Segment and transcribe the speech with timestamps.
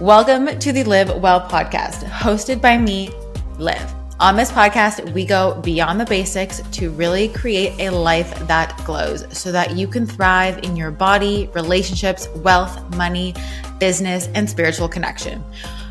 [0.00, 3.10] Welcome to the Liv Well podcast, hosted by me,
[3.58, 3.84] Liv.
[4.20, 9.26] On this podcast, we go beyond the basics to really create a life that glows
[9.36, 13.34] so that you can thrive in your body, relationships, wealth, money,
[13.80, 15.42] business, and spiritual connection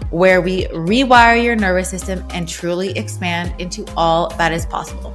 [0.10, 5.14] where we rewire your nervous system and truly expand into all that is possible.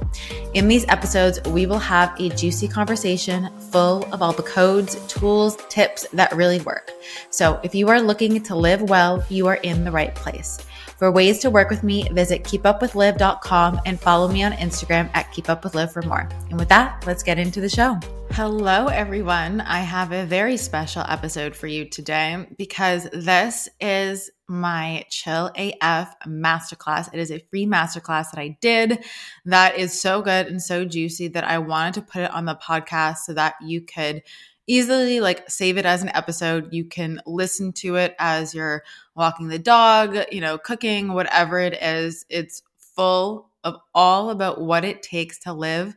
[0.53, 5.57] In these episodes, we will have a juicy conversation full of all the codes, tools,
[5.69, 6.91] tips that really work.
[7.29, 10.59] So if you are looking to live well, you are in the right place.
[11.03, 15.91] For ways to work with me, visit keepupwithliv.com and follow me on Instagram at keepupwithliv
[15.91, 16.29] for more.
[16.49, 17.99] And with that, let's get into the show.
[18.31, 19.59] Hello, everyone.
[19.59, 26.15] I have a very special episode for you today because this is my Chill AF
[26.25, 27.13] masterclass.
[27.13, 29.03] It is a free masterclass that I did
[29.43, 32.55] that is so good and so juicy that I wanted to put it on the
[32.55, 34.23] podcast so that you could
[34.67, 36.73] easily like save it as an episode.
[36.73, 38.83] You can listen to it as you're
[39.15, 42.25] walking the dog, you know, cooking, whatever it is.
[42.29, 45.95] It's full of all about what it takes to live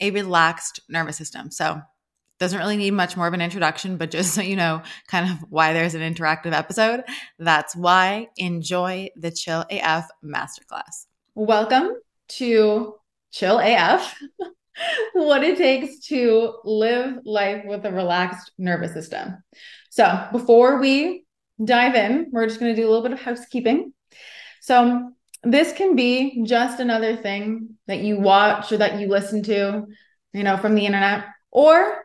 [0.00, 1.50] a relaxed nervous system.
[1.50, 1.80] So,
[2.38, 5.38] doesn't really need much more of an introduction, but just so you know kind of
[5.50, 7.02] why there's an interactive episode,
[7.38, 11.06] that's why enjoy the Chill AF masterclass.
[11.34, 11.96] Welcome
[12.28, 12.94] to
[13.32, 14.14] Chill AF.
[15.12, 19.42] what it takes to live life with a relaxed nervous system.
[19.90, 21.24] So, before we
[21.62, 23.92] dive in, we're just going to do a little bit of housekeeping.
[24.60, 25.12] So,
[25.44, 29.86] this can be just another thing that you watch or that you listen to,
[30.32, 32.04] you know, from the internet, or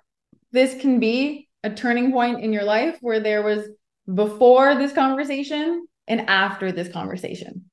[0.51, 3.67] this can be a turning point in your life where there was
[4.13, 7.65] before this conversation and after this conversation.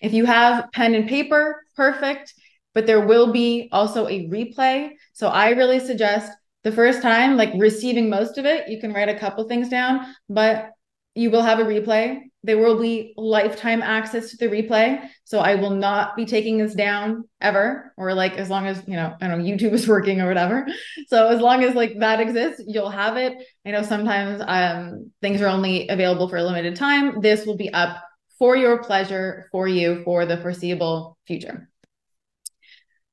[0.00, 2.32] If you have pen and paper, perfect
[2.74, 4.90] but there will be also a replay.
[5.12, 9.08] So I really suggest the first time, like receiving most of it, you can write
[9.08, 10.70] a couple things down, but
[11.14, 12.20] you will have a replay.
[12.42, 15.08] There will be lifetime access to the replay.
[15.24, 18.94] So I will not be taking this down ever, or like as long as, you
[18.94, 20.66] know, I don't know, YouTube is working or whatever.
[21.08, 23.34] So as long as like that exists, you'll have it.
[23.66, 27.20] I know sometimes um, things are only available for a limited time.
[27.20, 28.02] This will be up
[28.38, 31.69] for your pleasure for you for the foreseeable future.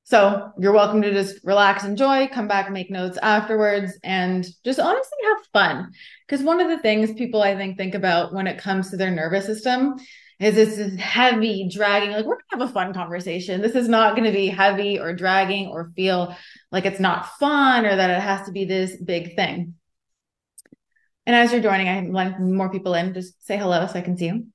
[0.10, 5.18] So you're welcome to just relax, enjoy, come back, make notes afterwards, and just honestly
[5.26, 5.92] have fun.
[6.26, 9.12] Because one of the things people I think think about when it comes to their
[9.12, 9.96] nervous system
[10.40, 13.60] is this is heavy, dragging, like we're gonna have a fun conversation.
[13.60, 16.34] This is not gonna be heavy or dragging or feel
[16.72, 19.74] like it's not fun or that it has to be this big thing.
[21.26, 24.16] And as you're joining, I want more people in, just say hello so I can
[24.16, 24.48] see you.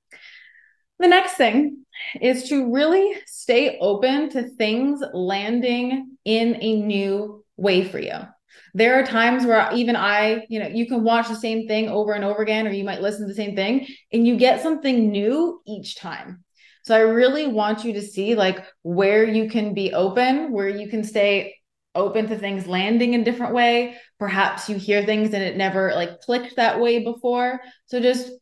[0.98, 1.81] The next thing
[2.20, 8.18] is to really stay open to things landing in a new way for you.
[8.74, 12.12] There are times where even I, you know, you can watch the same thing over
[12.12, 15.10] and over again, or you might listen to the same thing and you get something
[15.10, 16.44] new each time.
[16.84, 20.88] So I really want you to see like where you can be open, where you
[20.88, 21.54] can stay
[21.94, 23.96] open to things landing in different way.
[24.18, 27.60] Perhaps you hear things and it never like clicked that way before.
[27.86, 28.32] So just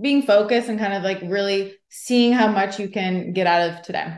[0.00, 3.82] being focused and kind of like really seeing how much you can get out of
[3.82, 4.16] today.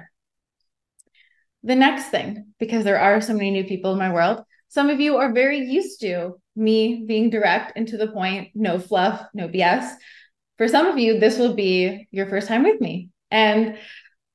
[1.65, 5.01] The next thing, because there are so many new people in my world, some of
[5.01, 9.49] you are very used to me being direct and to the point, no fluff, no
[9.49, 9.93] BS.
[10.59, 13.11] For some of you, this will be your first time with me.
[13.31, 13.79] And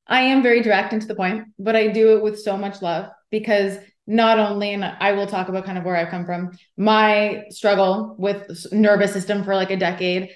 [0.08, 2.82] I am very direct and to the point, but I do it with so much
[2.82, 6.58] love because not only, and I will talk about kind of where I've come from,
[6.78, 10.30] my struggle with nervous system for like a decade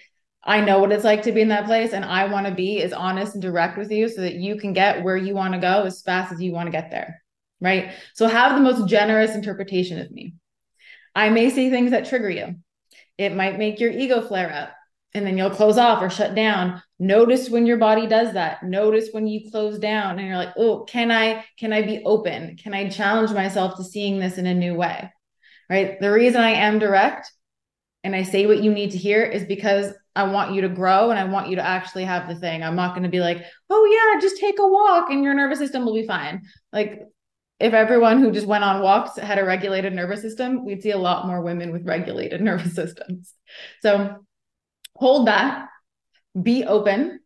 [0.44, 2.82] I know what it's like to be in that place and I want to be
[2.82, 5.60] as honest and direct with you so that you can get where you want to
[5.60, 7.22] go as fast as you want to get there.
[7.60, 7.92] Right.
[8.16, 10.34] So have the most generous interpretation of me.
[11.14, 12.56] I may say things that trigger you.
[13.18, 14.74] It might make your ego flare up
[15.14, 16.82] and then you'll close off or shut down.
[16.98, 18.64] Notice when your body does that.
[18.64, 22.56] Notice when you close down and you're like, "Oh, can I can I be open?
[22.58, 25.12] Can I challenge myself to seeing this in a new way?"
[25.70, 26.00] Right?
[26.00, 27.32] The reason I am direct
[28.04, 31.10] and I say what you need to hear is because I want you to grow
[31.10, 32.64] and I want you to actually have the thing.
[32.64, 35.60] I'm not going to be like, oh, yeah, just take a walk and your nervous
[35.60, 36.42] system will be fine.
[36.74, 37.02] Like,
[37.60, 40.98] if everyone who just went on walks had a regulated nervous system, we'd see a
[40.98, 43.34] lot more women with regulated nervous systems.
[43.82, 44.26] So
[44.96, 45.68] hold that,
[46.42, 47.20] be open.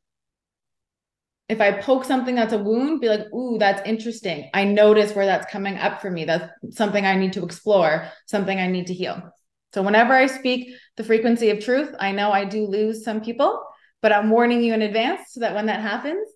[1.47, 4.49] If I poke something that's a wound, be like, ooh, that's interesting.
[4.53, 6.25] I notice where that's coming up for me.
[6.25, 9.31] That's something I need to explore, something I need to heal.
[9.73, 13.63] So whenever I speak the frequency of truth, I know I do lose some people,
[14.01, 16.27] but I'm warning you in advance so that when that happens,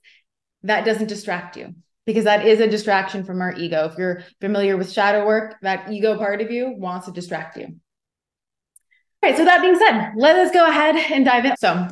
[0.63, 1.75] that doesn't distract you
[2.05, 3.85] because that is a distraction from our ego.
[3.85, 7.65] If you're familiar with shadow work, that ego part of you wants to distract you.
[9.21, 11.55] All right, so that being said, let us go ahead and dive in.
[11.57, 11.87] So,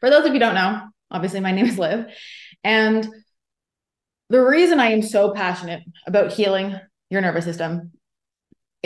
[0.00, 2.06] for those of you don't know, obviously my name is Liv.
[2.64, 3.08] And
[4.28, 6.78] the reason I am so passionate about healing
[7.10, 7.92] your nervous system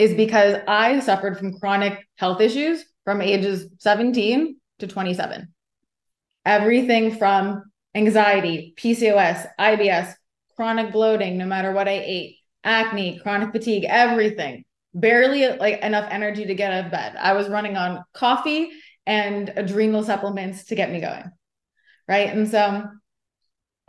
[0.01, 5.53] is because I suffered from chronic health issues from ages 17 to 27.
[6.43, 7.63] Everything from
[7.93, 10.15] anxiety, PCOS, IBS,
[10.55, 14.65] chronic bloating, no matter what I ate, acne, chronic fatigue, everything.
[14.95, 17.15] Barely like enough energy to get out of bed.
[17.15, 18.71] I was running on coffee
[19.05, 21.29] and adrenal supplements to get me going.
[22.07, 22.29] Right.
[22.29, 22.89] And so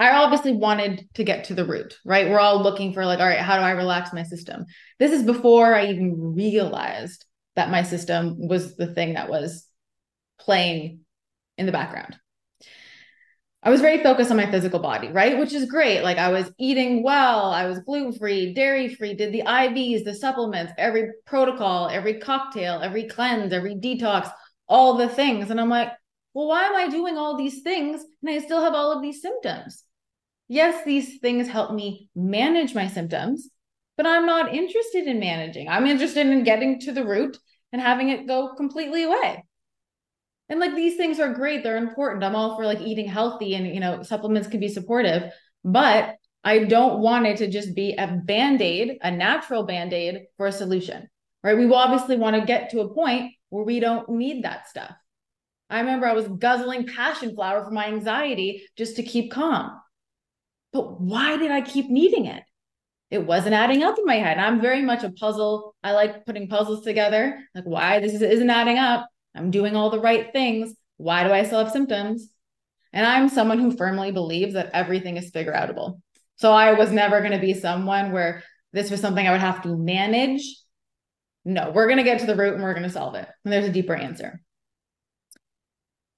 [0.02, 2.28] I obviously wanted to get to the root, right?
[2.28, 4.66] We're all looking for like, all right, how do I relax my system?
[4.98, 9.64] This is before I even realized that my system was the thing that was
[10.40, 11.00] playing
[11.56, 12.16] in the background.
[13.62, 15.38] I was very focused on my physical body, right?
[15.38, 16.02] Which is great.
[16.02, 20.16] Like I was eating well, I was gluten free, dairy free, did the IVs, the
[20.16, 24.32] supplements, every protocol, every cocktail, every cleanse, every detox,
[24.66, 25.50] all the things.
[25.50, 25.92] And I'm like,
[26.34, 29.22] well, why am I doing all these things and I still have all of these
[29.22, 29.84] symptoms?
[30.52, 33.48] Yes, these things help me manage my symptoms,
[33.96, 35.66] but I'm not interested in managing.
[35.66, 37.38] I'm interested in getting to the root
[37.72, 39.46] and having it go completely away.
[40.50, 42.22] And like these things are great, they're important.
[42.22, 45.32] I'm all for like eating healthy and, you know, supplements can be supportive,
[45.64, 50.24] but I don't want it to just be a band aid, a natural band aid
[50.36, 51.08] for a solution,
[51.42, 51.56] right?
[51.56, 54.92] We obviously want to get to a point where we don't need that stuff.
[55.70, 59.78] I remember I was guzzling passion flower for my anxiety just to keep calm.
[60.72, 62.42] But why did I keep needing it?
[63.10, 64.38] It wasn't adding up in my head.
[64.38, 65.74] I'm very much a puzzle.
[65.82, 67.38] I like putting puzzles together.
[67.54, 69.06] Like, why this isn't adding up?
[69.34, 70.74] I'm doing all the right things.
[70.96, 72.30] Why do I still have symptoms?
[72.92, 76.00] And I'm someone who firmly believes that everything is figure outable.
[76.36, 78.42] So I was never going to be someone where
[78.72, 80.42] this was something I would have to manage.
[81.44, 83.28] No, we're going to get to the root and we're going to solve it.
[83.44, 84.40] And there's a deeper answer.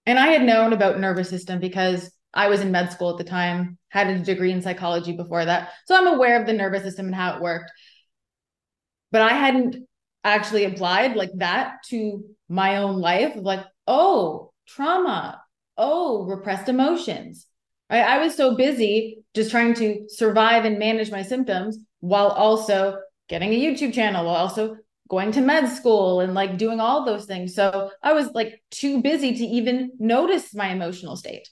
[0.06, 3.24] And I had known about nervous system because I was in med school at the
[3.24, 5.70] time, had a degree in psychology before that.
[5.86, 7.70] So I'm aware of the nervous system and how it worked.
[9.12, 9.76] But I hadn't
[10.24, 15.40] actually applied like that to my own life of like, oh, trauma,
[15.76, 17.46] oh, repressed emotions.
[17.90, 18.04] Right?
[18.04, 22.98] I was so busy just trying to survive and manage my symptoms while also
[23.28, 24.76] getting a YouTube channel, while also
[25.08, 27.54] going to med school and like doing all those things.
[27.54, 31.48] So I was like too busy to even notice my emotional state.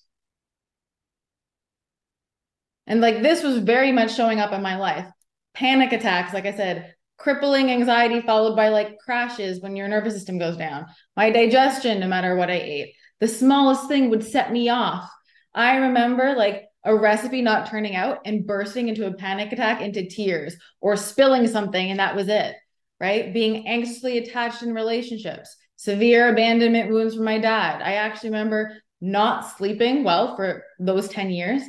[2.93, 5.07] And like this was very much showing up in my life.
[5.55, 10.39] Panic attacks, like I said, crippling anxiety followed by like crashes when your nervous system
[10.39, 10.85] goes down.
[11.17, 15.11] My digestion, no matter what I ate, the smallest thing would set me off.
[15.55, 20.07] I remember like a recipe not turning out and bursting into a panic attack into
[20.07, 22.57] tears or spilling something and that was it,
[23.01, 23.33] right?
[23.33, 27.81] Being anxiously attached in relationships, severe abandonment wounds from my dad.
[27.81, 31.63] I actually remember not sleeping well for those 10 years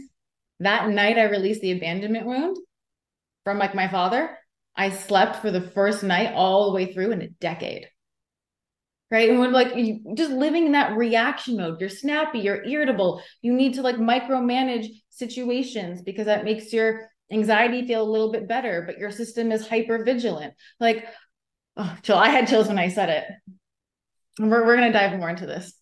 [0.64, 2.58] that night I released the abandonment wound
[3.44, 4.38] from like my father,
[4.76, 7.88] I slept for the first night all the way through in a decade.
[9.12, 9.30] Right.
[9.30, 13.54] And when like you just living in that reaction mode, you're snappy, you're irritable, you
[13.54, 18.84] need to like micromanage situations because that makes your anxiety feel a little bit better,
[18.88, 20.56] but your system is hyper vigilant.
[20.80, 21.06] Like,
[21.78, 22.18] oh, chill.
[22.18, 23.26] I had chills when I said it.
[24.40, 25.74] We're, we're going to dive more into this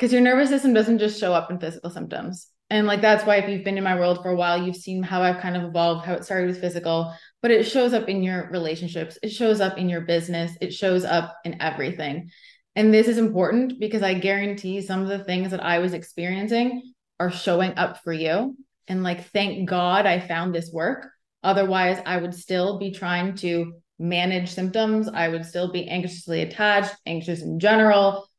[0.00, 2.48] because your nervous system doesn't just show up in physical symptoms.
[2.70, 5.02] And like that's why if you've been in my world for a while, you've seen
[5.02, 8.22] how I've kind of evolved, how it started with physical, but it shows up in
[8.22, 12.30] your relationships, it shows up in your business, it shows up in everything.
[12.74, 16.94] And this is important because I guarantee some of the things that I was experiencing
[17.18, 18.56] are showing up for you.
[18.88, 21.10] And like, thank God I found this work.
[21.42, 25.10] Otherwise, I would still be trying to manage symptoms.
[25.12, 28.29] I would still be anxiously attached, anxious in general,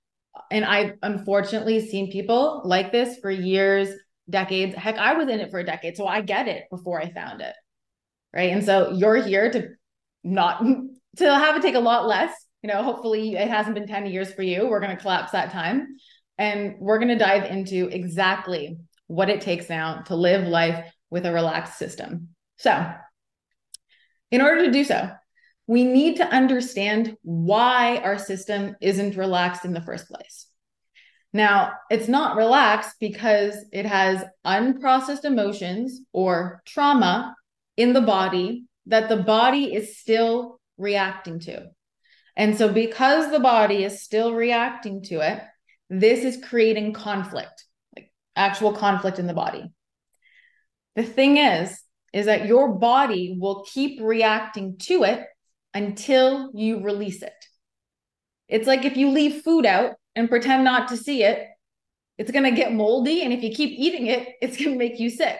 [0.52, 3.90] and I've unfortunately seen people like this for years,
[4.30, 4.76] decades.
[4.76, 7.42] Heck, I was in it for a decade, so I get it before I found
[7.42, 7.56] it.
[8.34, 8.52] Right.
[8.52, 9.70] And so you're here to
[10.24, 10.64] not
[11.18, 12.34] to have it take a lot less.
[12.62, 14.68] You know, hopefully it hasn't been 10 years for you.
[14.68, 15.96] We're going to collapse that time.
[16.38, 18.78] And we're going to dive into exactly
[19.08, 22.30] what it takes now to live life with a relaxed system.
[22.58, 22.94] So,
[24.30, 25.10] in order to do so,
[25.68, 30.48] we need to understand why our system isn't relaxed in the first place.
[31.34, 37.36] Now, it's not relaxed because it has unprocessed emotions or trauma
[37.78, 41.68] in the body that the body is still reacting to.
[42.36, 45.42] And so, because the body is still reacting to it,
[45.90, 47.66] this is creating conflict,
[47.96, 49.72] like actual conflict in the body.
[50.96, 51.82] The thing is,
[52.14, 55.26] is that your body will keep reacting to it
[55.74, 57.34] until you release it.
[58.48, 61.48] It's like if you leave food out and pretend not to see it,
[62.18, 63.24] it's going to get moldy.
[63.24, 65.40] And if you keep eating it, it's going to make you sick,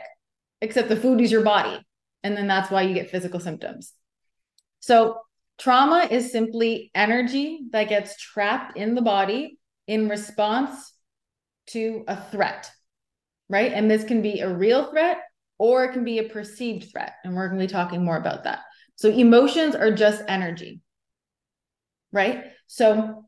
[0.62, 1.80] except the food is your body.
[2.24, 3.94] And then that's why you get physical symptoms.
[4.80, 5.18] So,
[5.60, 10.94] trauma is simply energy that gets trapped in the body in response
[11.68, 12.72] to a threat,
[13.50, 13.72] right?
[13.72, 15.20] And this can be a real threat
[15.60, 17.14] or it can be a perceived threat.
[17.24, 18.62] And we're going to be talking more about that.
[19.02, 20.80] So, emotions are just energy,
[22.12, 22.44] right?
[22.68, 23.26] So,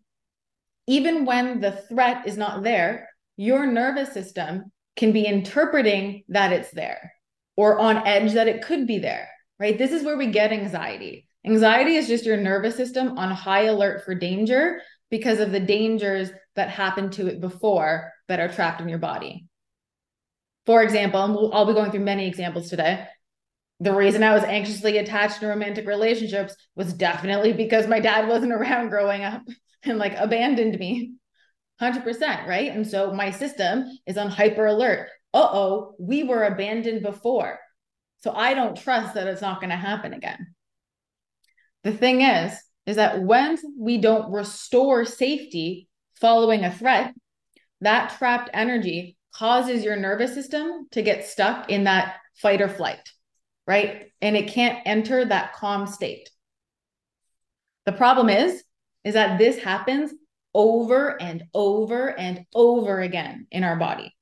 [0.86, 6.70] even when the threat is not there, your nervous system can be interpreting that it's
[6.70, 7.14] there
[7.58, 9.28] or on edge that it could be there,
[9.60, 9.76] right?
[9.76, 11.28] This is where we get anxiety.
[11.44, 16.30] Anxiety is just your nervous system on high alert for danger because of the dangers
[16.56, 19.48] that happened to it before that are trapped in your body.
[20.68, 23.08] For example, and I'll be going through many examples today.
[23.84, 28.54] The reason I was anxiously attached to romantic relationships was definitely because my dad wasn't
[28.60, 29.42] around growing up
[29.84, 31.16] and like abandoned me
[31.82, 32.72] 100%, right?
[32.72, 35.10] And so my system is on hyper alert.
[35.34, 37.60] Uh oh, we were abandoned before.
[38.22, 40.56] So I don't trust that it's not going to happen again.
[41.84, 42.54] The thing is,
[42.86, 45.90] is that when we don't restore safety
[46.22, 47.14] following a threat,
[47.82, 53.10] that trapped energy causes your nervous system to get stuck in that fight or flight,
[53.68, 54.12] right?
[54.22, 56.30] And it can't enter that calm state.
[57.86, 58.64] The problem is,
[59.04, 60.14] is that this happens
[60.54, 64.16] over and over and over again in our body.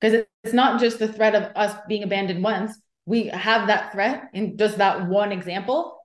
[0.00, 2.78] Because it's not just the threat of us being abandoned once.
[3.06, 5.98] We have that threat in just that one example,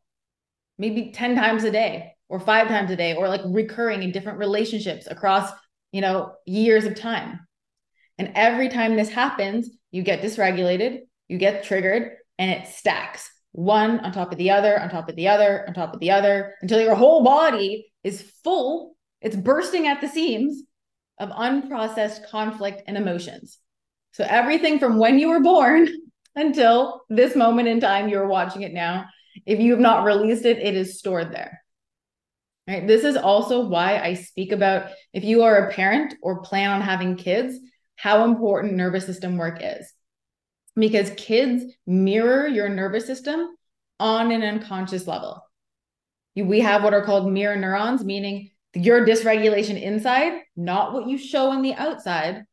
[0.78, 4.40] maybe 10 times a day or five times a day, or like recurring in different
[4.40, 5.52] relationships across,
[5.92, 7.40] you know, years of time.
[8.18, 14.00] And every time this happens, you get dysregulated, you get triggered, and it stacks one
[14.02, 16.54] on top of the other, on top of the other, on top of the other,
[16.62, 20.64] until your whole body is full, it's bursting at the seams
[21.20, 23.58] of unprocessed conflict and emotions.
[24.12, 25.88] So everything from when you were born
[26.36, 29.06] until this moment in time you're watching it now,
[29.46, 31.62] if you have not released it, it is stored there.
[32.68, 32.86] Right?
[32.86, 36.82] This is also why I speak about if you are a parent or plan on
[36.82, 37.58] having kids,
[37.96, 39.94] how important nervous system work is
[40.76, 43.56] because kids mirror your nervous system
[44.00, 45.42] on an unconscious level.
[46.36, 51.50] We have what are called mirror neurons, meaning your dysregulation inside, not what you show
[51.52, 52.44] on the outside,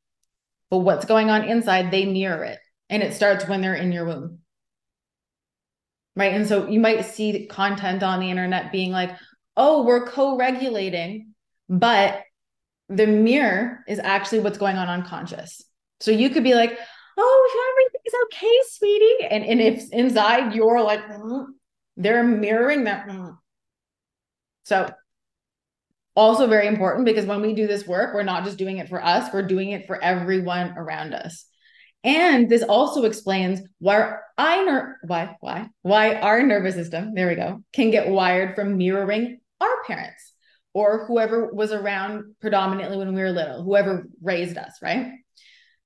[0.71, 2.61] but what's going on inside, they mirror it.
[2.88, 4.38] And it starts when they're in your womb.
[6.14, 6.33] Right.
[6.33, 9.17] And so you might see content on the internet being like,
[9.57, 11.33] oh, we're co regulating,
[11.69, 12.23] but
[12.88, 15.62] the mirror is actually what's going on unconscious.
[16.00, 16.79] So you could be like,
[17.16, 19.26] oh, everything's okay, sweetie.
[19.31, 21.47] And, and if inside you're like, mm,
[21.97, 23.09] they're mirroring that.
[23.09, 23.37] Mm.
[24.64, 24.90] So
[26.14, 29.02] also very important because when we do this work, we're not just doing it for
[29.02, 31.47] us, we're doing it for everyone around us.
[32.04, 37.37] And this also explains why I ner- why why why our nervous system, there we
[37.37, 40.33] go, can get wired from mirroring our parents
[40.75, 45.12] or whoever was around predominantly when we were little, whoever raised us, right?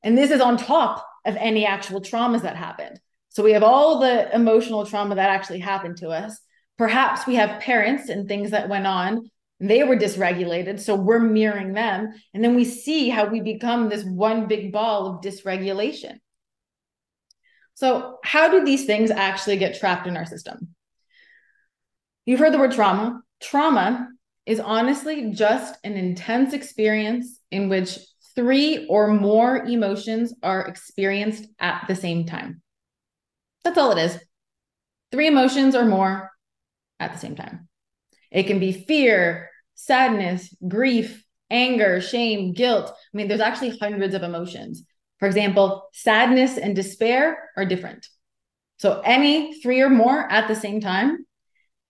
[0.03, 3.01] And this is on top of any actual traumas that happened.
[3.31, 6.41] So we have all the emotional trauma that actually happened to us.
[6.79, 9.31] Perhaps we have parents and things that went on.
[9.61, 10.81] They were dysregulated.
[10.81, 12.15] So we're mirroring them.
[12.33, 16.19] And then we see how we become this one big ball of dysregulation.
[17.75, 20.75] So, how do these things actually get trapped in our system?
[22.25, 23.21] You've heard the word trauma.
[23.39, 24.09] Trauma
[24.47, 27.99] is honestly just an intense experience in which
[28.37, 32.63] three or more emotions are experienced at the same time.
[33.65, 34.19] That's all it is.
[35.11, 36.31] Three emotions or more
[37.01, 37.69] at the same time.
[38.31, 42.91] It can be fear, sadness, grief, anger, shame, guilt.
[42.91, 44.85] I mean, there's actually hundreds of emotions.
[45.19, 48.07] For example, sadness and despair are different.
[48.79, 51.25] So, any three or more at the same time.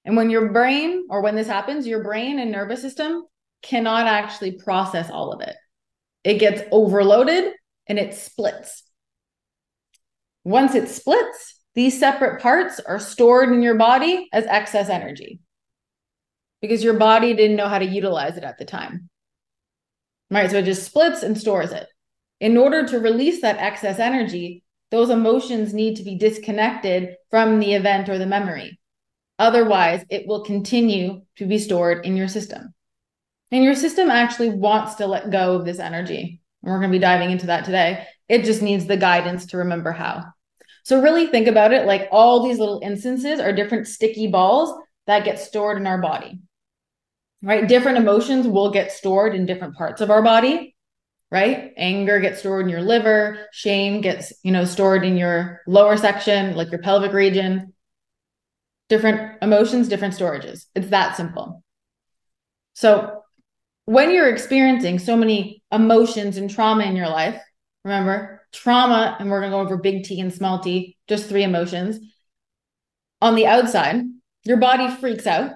[0.05, 3.25] And when your brain, or when this happens, your brain and nervous system
[3.63, 5.57] cannot actually process all of it
[6.27, 7.53] it gets overloaded
[7.87, 8.83] and it splits.
[10.43, 15.39] Once it splits, these separate parts are stored in your body as excess energy
[16.61, 19.09] because your body didn't know how to utilize it at the time.
[20.29, 20.51] Right.
[20.51, 21.87] So it just splits and stores it.
[22.41, 27.75] In order to release that excess energy, those emotions need to be disconnected from the
[27.75, 28.81] event or the memory.
[29.39, 32.75] Otherwise, it will continue to be stored in your system.
[33.57, 36.43] And your system actually wants to let go of this energy.
[36.63, 38.07] And we're going to be diving into that today.
[38.29, 40.25] It just needs the guidance to remember how.
[40.85, 45.25] So, really think about it like all these little instances are different sticky balls that
[45.25, 46.39] get stored in our body.
[47.41, 47.67] right?
[47.67, 50.77] Different emotions will get stored in different parts of our body,
[51.31, 51.73] right?
[51.79, 56.57] Anger gets stored in your liver, shame gets, you know, stored in your lower section,
[56.57, 57.73] like your pelvic region.
[58.91, 60.67] Different emotions, different storages.
[60.75, 61.63] It's that simple.
[62.75, 63.23] So,
[63.87, 67.41] when you're experiencing so many emotions and trauma in your life,
[67.85, 71.45] remember, trauma, and we're going to go over big T and small t, just three
[71.45, 71.99] emotions.
[73.23, 74.03] On the outside,
[74.45, 75.53] your body freaks out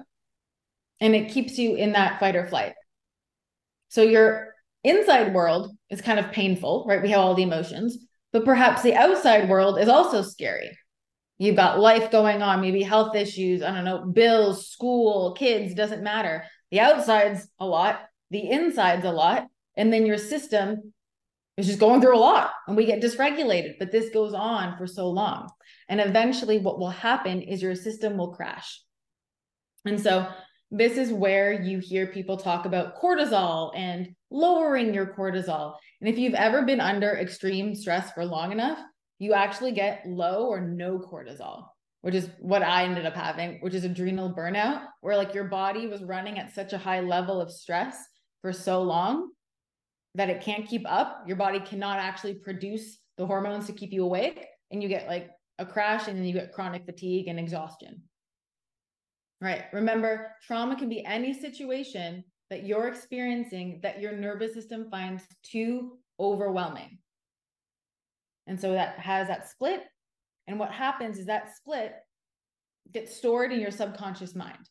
[0.99, 2.73] and it keeps you in that fight or flight.
[3.89, 7.01] So your inside world is kind of painful, right?
[7.01, 7.97] We have all the emotions,
[8.31, 10.77] but perhaps the outside world is also scary.
[11.37, 16.03] You've got life going on, maybe health issues, I don't know, bills, school, kids, doesn't
[16.03, 16.45] matter.
[16.69, 17.99] The outside's a lot,
[18.31, 19.47] the inside's a lot,
[19.77, 20.93] and then your system
[21.57, 24.87] is just going through a lot and we get dysregulated, but this goes on for
[24.87, 25.49] so long.
[25.89, 28.81] And eventually what will happen is your system will crash.
[29.85, 30.27] And so
[30.71, 35.75] this is where you hear people talk about cortisol and lowering your cortisol.
[35.99, 38.79] And if you've ever been under extreme stress for long enough,
[39.19, 41.65] you actually get low or no cortisol,
[42.01, 45.87] which is what I ended up having, which is adrenal burnout, where like your body
[45.87, 47.97] was running at such a high level of stress
[48.41, 49.31] for so long
[50.15, 51.23] that it can't keep up.
[51.27, 55.29] Your body cannot actually produce the hormones to keep you awake, and you get like
[55.59, 58.01] a crash, and then you get chronic fatigue and exhaustion.
[59.39, 59.63] Right.
[59.73, 65.97] Remember, trauma can be any situation that you're experiencing that your nervous system finds too
[66.19, 66.99] overwhelming.
[68.47, 69.83] And so that has that split.
[70.47, 71.93] And what happens is that split
[72.91, 74.69] gets stored in your subconscious mind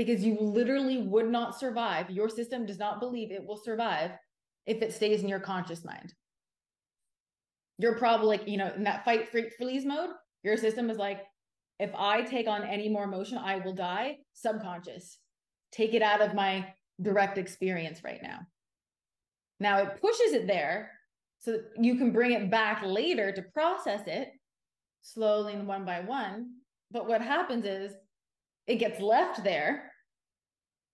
[0.00, 2.08] because you literally would not survive.
[2.08, 4.12] Your system does not believe it will survive
[4.64, 6.14] if it stays in your conscious mind.
[7.76, 10.08] You're probably like, you know, in that fight, freak, freeze mode,
[10.42, 11.20] your system is like,
[11.78, 14.16] if I take on any more emotion, I will die.
[14.32, 15.18] Subconscious.
[15.70, 18.38] Take it out of my direct experience right now.
[19.58, 20.92] Now it pushes it there
[21.40, 24.30] so you can bring it back later to process it
[25.02, 26.52] slowly and one by one.
[26.90, 27.92] But what happens is
[28.66, 29.89] it gets left there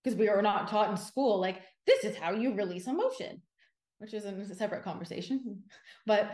[0.03, 3.43] because we are not taught in school, like, this is how you release emotion,
[3.99, 5.63] which is a separate conversation.
[6.07, 6.31] But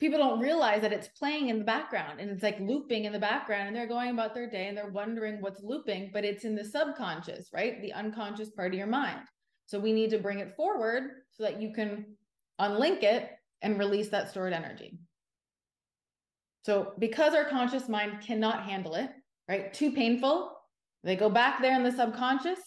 [0.00, 3.18] people don't realize that it's playing in the background and it's like looping in the
[3.18, 6.54] background and they're going about their day and they're wondering what's looping, but it's in
[6.54, 7.80] the subconscious, right?
[7.82, 9.20] The unconscious part of your mind.
[9.66, 12.16] So we need to bring it forward so that you can
[12.60, 13.30] unlink it
[13.62, 14.98] and release that stored energy.
[16.62, 19.10] So because our conscious mind cannot handle it,
[19.48, 19.72] right?
[19.72, 20.59] Too painful,
[21.04, 22.58] they go back there in the subconscious,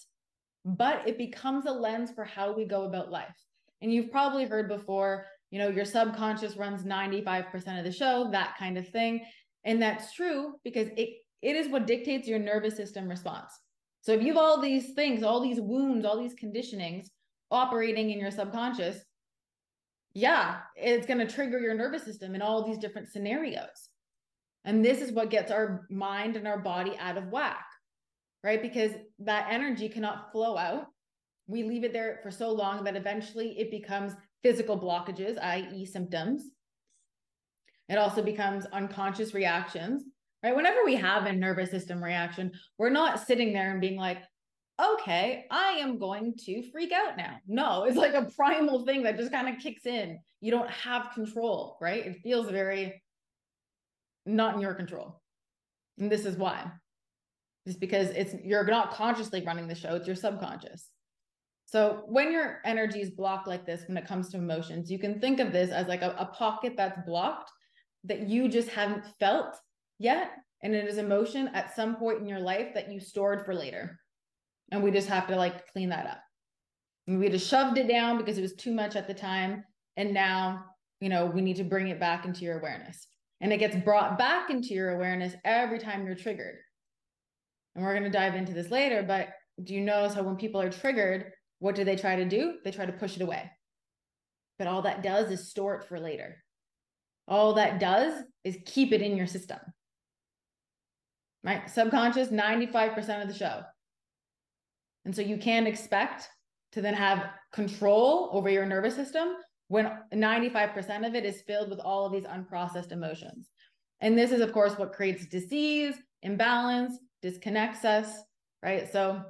[0.65, 3.35] but it becomes a lens for how we go about life.
[3.81, 8.55] And you've probably heard before you know, your subconscious runs 95% of the show, that
[8.57, 9.23] kind of thing.
[9.63, 11.09] And that's true because it
[11.43, 13.51] it is what dictates your nervous system response.
[14.01, 17.05] So if you have all these things, all these wounds, all these conditionings
[17.51, 18.97] operating in your subconscious,
[20.15, 23.89] yeah, it's going to trigger your nervous system in all these different scenarios.
[24.65, 27.65] And this is what gets our mind and our body out of whack,
[28.43, 28.61] right?
[28.61, 30.87] Because that energy cannot flow out.
[31.47, 36.43] We leave it there for so long that eventually it becomes physical blockages, i.e., symptoms.
[37.89, 40.03] It also becomes unconscious reactions,
[40.43, 40.55] right?
[40.55, 44.19] Whenever we have a nervous system reaction, we're not sitting there and being like,
[44.81, 47.37] okay, I am going to freak out now.
[47.47, 50.19] No, it's like a primal thing that just kind of kicks in.
[50.41, 52.05] You don't have control, right?
[52.05, 53.01] It feels very
[54.25, 55.21] not in your control.
[55.97, 56.71] And this is why.
[57.65, 60.89] Just because it's you're not consciously running the show, it's your subconscious.
[61.65, 65.19] So when your energy is blocked like this, when it comes to emotions, you can
[65.19, 67.49] think of this as like a, a pocket that's blocked
[68.03, 69.55] that you just haven't felt
[69.97, 70.31] yet.
[70.61, 73.99] And it is emotion at some point in your life that you stored for later.
[74.71, 76.21] And we just have to like clean that up.
[77.07, 79.63] And we just shoved it down because it was too much at the time.
[79.97, 80.65] And now,
[81.01, 83.07] you know, we need to bring it back into your awareness.
[83.41, 86.59] And it gets brought back into your awareness every time you're triggered.
[87.75, 89.29] And we're going to dive into this later, but
[89.63, 92.55] do you notice how when people are triggered, what do they try to do?
[92.63, 93.49] They try to push it away.
[94.59, 96.43] But all that does is store it for later.
[97.27, 99.59] All that does is keep it in your system.
[101.43, 101.69] Right?
[101.69, 103.61] Subconscious, 95% of the show.
[105.05, 106.29] And so you can't expect
[106.73, 109.35] to then have control over your nervous system
[109.67, 113.49] when 95% of it is filled with all of these unprocessed emotions.
[114.01, 118.07] And this is, of course, what creates disease, imbalance, disconnects us,
[118.61, 118.91] right?
[118.91, 119.23] So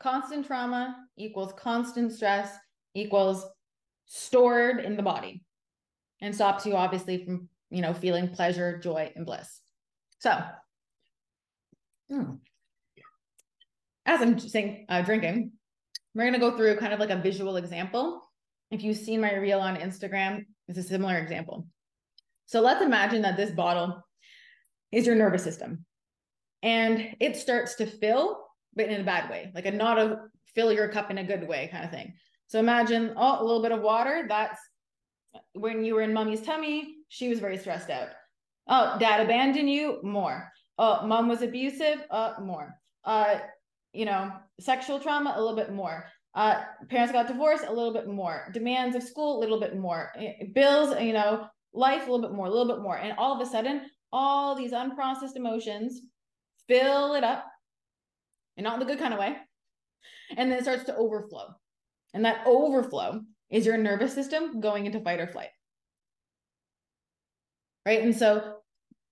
[0.00, 2.56] constant trauma equals constant stress
[2.94, 3.46] equals
[4.06, 5.44] stored in the body
[6.20, 9.60] and stops you obviously from you know feeling pleasure joy and bliss
[10.18, 10.38] so
[12.10, 12.32] hmm.
[14.06, 15.52] as I'm saying, uh, drinking,
[16.14, 18.22] we're going to go through kind of like a visual example.
[18.70, 21.66] If you've seen my reel on Instagram, it's a similar example.
[22.46, 24.02] So let's imagine that this bottle
[24.92, 25.84] is your nervous system
[26.62, 28.44] and it starts to fill,
[28.74, 30.22] but in a bad way, like a not a
[30.54, 32.14] fill your cup in a good way kind of thing.
[32.48, 34.24] So imagine, oh, a little bit of water.
[34.28, 34.58] That's
[35.52, 38.08] when you were in mommy's tummy, she was very stressed out.
[38.68, 40.50] Oh, dad abandoned you, more.
[40.78, 42.74] Oh, mom was abusive, uh, more.
[43.04, 43.38] Uh,
[43.92, 46.04] you know, sexual trauma, a little bit more.
[46.34, 48.48] Uh, parents got divorced, a little bit more.
[48.52, 50.12] Demands of school, a little bit more.
[50.16, 52.98] Eh, bills, you know, life, a little bit more, a little bit more.
[52.98, 56.02] And all of a sudden, all these unprocessed emotions
[56.70, 57.44] fill it up,
[58.56, 59.36] and not in the good kind of way.
[60.36, 61.48] And then it starts to overflow.
[62.14, 65.50] And that overflow is your nervous system going into fight or flight.
[67.84, 68.02] Right.
[68.02, 68.58] And so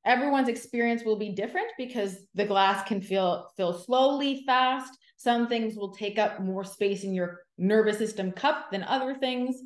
[0.04, 4.92] everyone's experience will be different because the glass can feel fill slowly, fast.
[5.16, 9.56] Some things will take up more space in your nervous system cup than other things.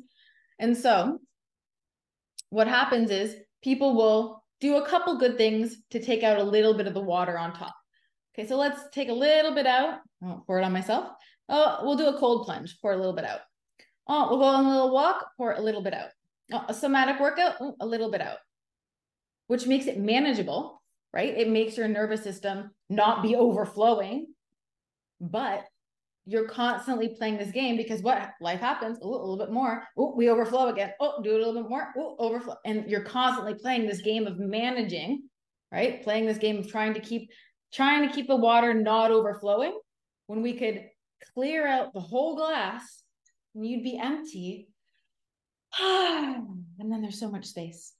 [0.57, 1.19] And so
[2.49, 6.73] what happens is people will do a couple good things to take out a little
[6.73, 7.75] bit of the water on top.
[8.33, 9.99] Okay, so let's take a little bit out.
[10.23, 11.09] I'll pour it on myself.
[11.49, 13.41] Oh, we'll do a cold plunge, pour a little bit out.
[14.07, 16.09] Oh, we'll go on a little walk, pour a little bit out.
[16.51, 18.37] Oh, a somatic workout, a little bit out,
[19.47, 20.81] which makes it manageable,
[21.13, 21.37] right?
[21.37, 24.27] It makes your nervous system not be overflowing,
[25.21, 25.65] but
[26.25, 29.83] you're constantly playing this game because what life happens Ooh, a little bit more
[30.15, 34.01] we overflow again oh do a little bit more overflow and you're constantly playing this
[34.01, 35.23] game of managing
[35.71, 37.29] right playing this game of trying to keep
[37.73, 39.77] trying to keep the water not overflowing
[40.27, 40.85] when we could
[41.33, 43.03] clear out the whole glass
[43.55, 44.67] and you'd be empty.
[45.79, 47.93] and then there's so much space.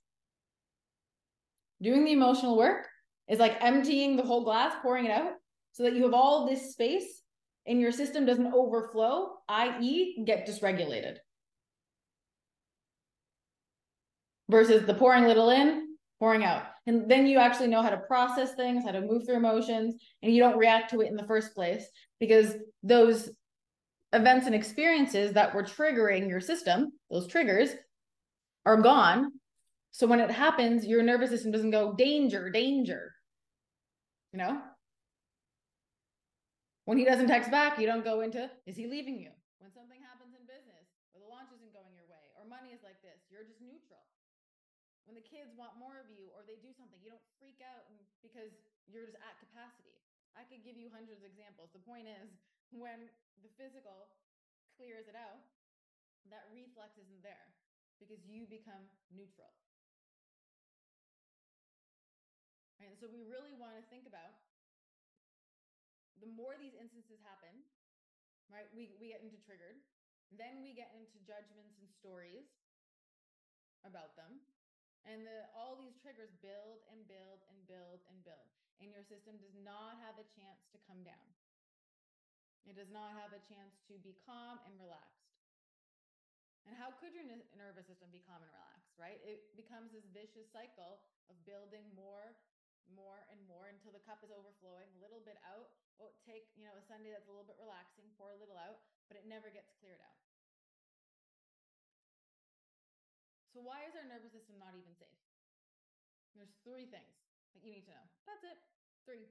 [1.82, 2.86] Doing the emotional work
[3.28, 5.32] is like emptying the whole glass, pouring it out
[5.72, 7.22] so that you have all this space
[7.66, 11.16] and your system doesn't overflow, i.e., get dysregulated.
[14.50, 16.64] Versus the pouring little in, pouring out.
[16.86, 20.34] And then you actually know how to process things, how to move through emotions, and
[20.34, 21.86] you don't react to it in the first place
[22.20, 23.30] because those
[24.12, 27.70] events and experiences that were triggering your system, those triggers,
[28.66, 29.32] are gone.
[29.92, 33.12] So when it happens, your nervous system doesn't go danger, danger.
[34.32, 34.60] You know?
[36.84, 39.30] When he doesn't text back, you don't go into is he leaving you?
[39.58, 40.84] When something happens in business
[41.16, 44.04] or the launch isn't going your way or money is like this, you're just neutral.
[45.08, 47.86] When the kids want more of you or they do something, you don't freak out
[48.26, 48.50] because
[48.90, 49.94] you're just at capacity.
[50.34, 51.70] I could give you hundreds of examples.
[51.70, 52.26] The point is,
[52.74, 53.06] when
[53.38, 54.10] the physical
[54.74, 55.38] clears it out,
[56.34, 57.54] that reflex isn't there
[58.02, 58.82] because you become
[59.14, 59.54] neutral.
[62.82, 64.34] And so we really want to think about
[66.18, 67.62] the more these instances happen,
[68.50, 68.66] right?
[68.74, 69.78] We we get into triggered,
[70.34, 72.50] then we get into judgments and stories
[73.86, 74.42] about them.
[75.04, 78.48] And the all these triggers build and build and build and build.
[78.80, 81.28] And your system does not have a chance to come down.
[82.64, 85.24] It does not have a chance to be calm and relaxed.
[86.64, 89.20] And how could your nervous system be calm and relaxed, right?
[89.20, 92.32] It becomes this vicious cycle of building more,
[92.88, 95.68] more, and more until the cup is overflowing, a little bit out.
[96.00, 98.80] Oh, take, you know, a Sunday that's a little bit relaxing, pour a little out,
[99.12, 100.16] but it never gets cleared out.
[103.54, 105.22] So, why is our nervous system not even safe?
[106.34, 107.14] There's three things
[107.54, 108.06] that you need to know.
[108.26, 108.58] That's it.
[109.06, 109.30] Three.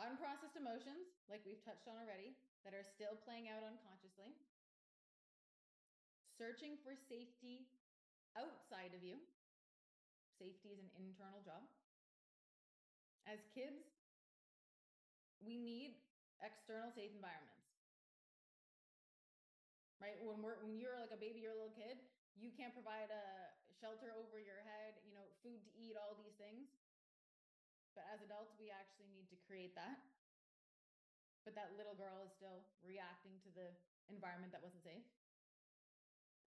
[0.00, 2.32] Unprocessed emotions, like we've touched on already,
[2.64, 4.32] that are still playing out unconsciously.
[6.32, 7.68] Searching for safety
[8.32, 9.20] outside of you.
[10.40, 11.60] Safety is an internal job.
[13.28, 13.84] As kids,
[15.44, 16.00] we need
[16.40, 17.68] external safe environments.
[20.00, 20.16] Right?
[20.24, 21.96] When we're when you're like a baby, you're a little kid,
[22.36, 26.36] you can't provide a shelter over your head, you know, food to eat, all these
[26.36, 26.68] things.
[27.96, 29.96] But as adults, we actually need to create that.
[31.48, 33.72] But that little girl is still reacting to the
[34.12, 35.06] environment that wasn't safe.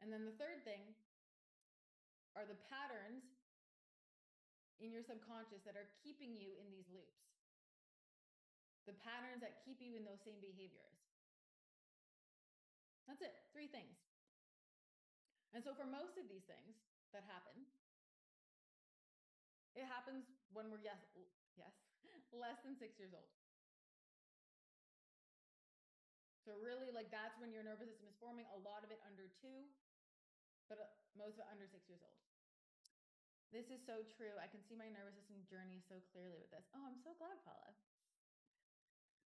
[0.04, 0.84] And then the third thing
[2.38, 3.26] are the patterns
[4.80, 7.20] in your subconscious that are keeping you in these loops.
[8.88, 10.98] The patterns that keep you in those same behaviors.
[13.10, 14.09] That's it, three things.
[15.54, 16.78] And so, for most of these things
[17.10, 17.66] that happen,
[19.74, 21.02] it happens when we're yes,
[21.58, 21.74] yes,
[22.34, 23.30] less than six years old.
[26.46, 28.50] So really, like that's when your nervous system is forming.
[28.50, 29.70] A lot of it under two,
[30.66, 32.18] but uh, most of it under six years old.
[33.54, 34.38] This is so true.
[34.38, 36.66] I can see my nervous system journey so clearly with this.
[36.74, 37.74] Oh, I'm so glad, Paula.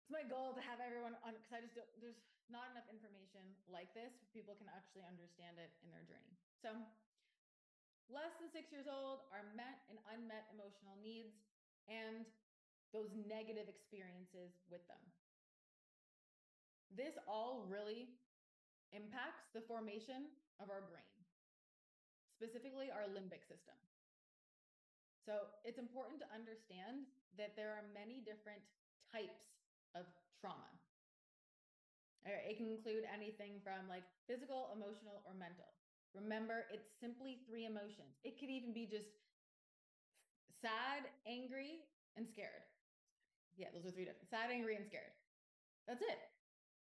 [0.09, 2.17] It's my goal to have everyone on because I just don't, there's
[2.49, 6.33] not enough information like this people can actually understand it in their journey.
[6.65, 6.73] So
[8.09, 11.37] less than six years old are met and unmet emotional needs
[11.85, 12.25] and
[12.89, 14.97] those negative experiences with them.
[16.89, 18.09] This all really
[18.89, 20.25] impacts the formation
[20.57, 21.13] of our brain,
[22.33, 23.77] specifically our limbic system.
[25.21, 27.05] So it's important to understand
[27.37, 28.65] that there are many different
[29.13, 29.58] types
[30.39, 30.67] trauma.
[32.25, 35.71] It can include anything from like physical, emotional, or mental.
[36.13, 38.17] Remember, it's simply three emotions.
[38.25, 39.09] It could even be just
[40.61, 41.85] sad, angry,
[42.17, 42.65] and scared.
[43.55, 45.13] Yeah, those are three different sad, angry, and scared.
[45.87, 46.19] That's it.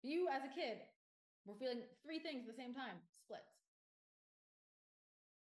[0.03, 0.83] You as a kid
[1.47, 3.51] were feeling three things at the same time, splits.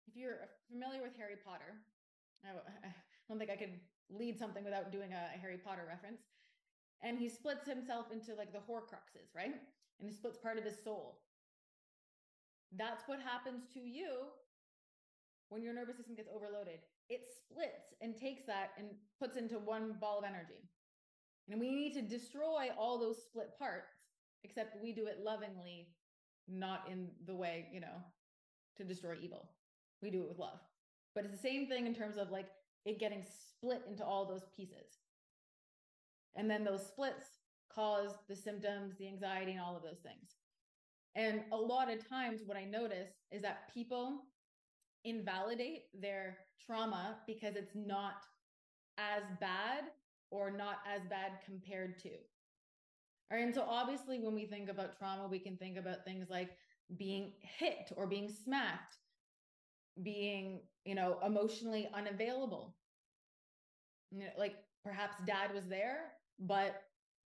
[0.07, 1.81] If you're familiar with Harry Potter,
[2.45, 2.57] I
[3.27, 6.30] don't think I could lead something without doing a Harry Potter reference.
[7.03, 9.53] And he splits himself into like the Horcruxes, right?
[9.99, 11.21] And he splits part of his soul.
[12.77, 14.27] That's what happens to you
[15.49, 16.79] when your nervous system gets overloaded.
[17.09, 18.87] It splits and takes that and
[19.19, 20.69] puts into one ball of energy.
[21.49, 23.91] And we need to destroy all those split parts,
[24.43, 25.89] except we do it lovingly,
[26.47, 27.97] not in the way, you know,
[28.77, 29.49] to destroy evil.
[30.01, 30.59] We do it with love.
[31.13, 32.47] But it's the same thing in terms of like
[32.85, 35.00] it getting split into all those pieces.
[36.35, 37.25] And then those splits
[37.73, 40.35] cause the symptoms, the anxiety, and all of those things.
[41.15, 44.23] And a lot of times, what I notice is that people
[45.03, 48.23] invalidate their trauma because it's not
[48.97, 49.85] as bad
[50.29, 52.09] or not as bad compared to.
[52.09, 53.43] All right.
[53.45, 56.51] And so, obviously, when we think about trauma, we can think about things like
[56.97, 58.97] being hit or being smacked,
[60.03, 62.75] being, you know, emotionally unavailable.
[64.11, 66.83] You know, like perhaps dad was there, but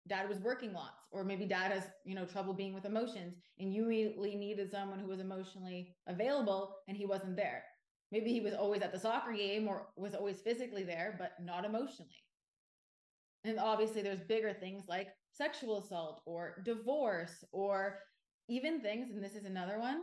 [0.08, 3.72] dad was working lots or maybe dad has you know trouble being with emotions and
[3.72, 7.62] you immediately needed someone who was emotionally available and he wasn't there.
[8.10, 11.64] Maybe he was always at the soccer game or was always physically there but not
[11.64, 12.10] emotionally.
[13.44, 17.98] And obviously there's bigger things like sexual assault or divorce or
[18.48, 20.02] even things and this is another one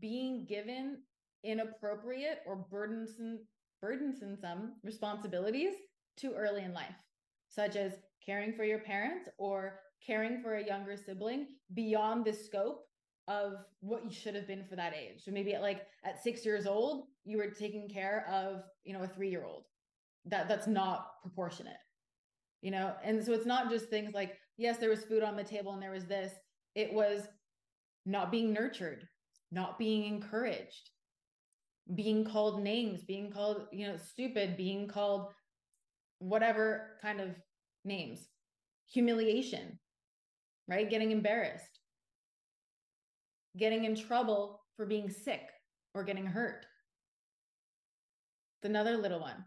[0.00, 0.98] being given
[1.44, 3.40] inappropriate or burdensome
[3.80, 5.74] burdensome responsibilities
[6.16, 6.94] too early in life
[7.48, 7.92] such as
[8.24, 12.84] caring for your parents or caring for a younger sibling beyond the scope
[13.28, 15.22] of what you should have been for that age.
[15.24, 19.02] So maybe at like at 6 years old, you were taking care of, you know,
[19.02, 19.64] a 3-year-old.
[20.26, 21.76] That that's not proportionate.
[22.60, 25.44] You know, and so it's not just things like yes, there was food on the
[25.44, 26.32] table and there was this.
[26.74, 27.26] It was
[28.06, 29.06] not being nurtured,
[29.50, 30.90] not being encouraged,
[31.94, 35.28] being called names, being called, you know, stupid, being called
[36.18, 37.30] whatever kind of
[37.84, 38.28] names,
[38.90, 39.78] humiliation,
[40.68, 40.88] right?
[40.88, 41.80] Getting embarrassed,
[43.56, 45.42] getting in trouble for being sick
[45.94, 46.66] or getting hurt.
[48.58, 49.44] It's another little one.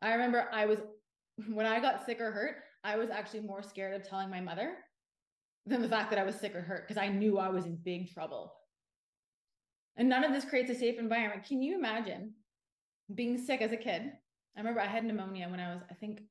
[0.00, 0.78] I remember I was,
[1.48, 4.74] when I got sick or hurt, I was actually more scared of telling my mother
[5.66, 7.76] than the fact that I was sick or hurt because I knew I was in
[7.76, 8.52] big trouble.
[9.96, 11.44] And none of this creates a safe environment.
[11.44, 12.34] Can you imagine
[13.14, 14.12] being sick as a kid.
[14.56, 16.22] I remember I had pneumonia when I was, I think,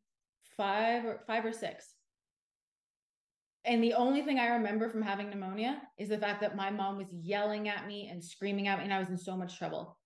[0.57, 1.93] five or five or six.
[3.65, 6.97] And the only thing I remember from having pneumonia is the fact that my mom
[6.97, 9.97] was yelling at me and screaming at me, and I was in so much trouble.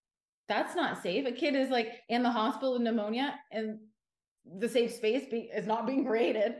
[0.47, 1.25] That's not safe.
[1.25, 3.79] A kid is like in the hospital with pneumonia, and
[4.59, 6.55] the safe space be- is not being created.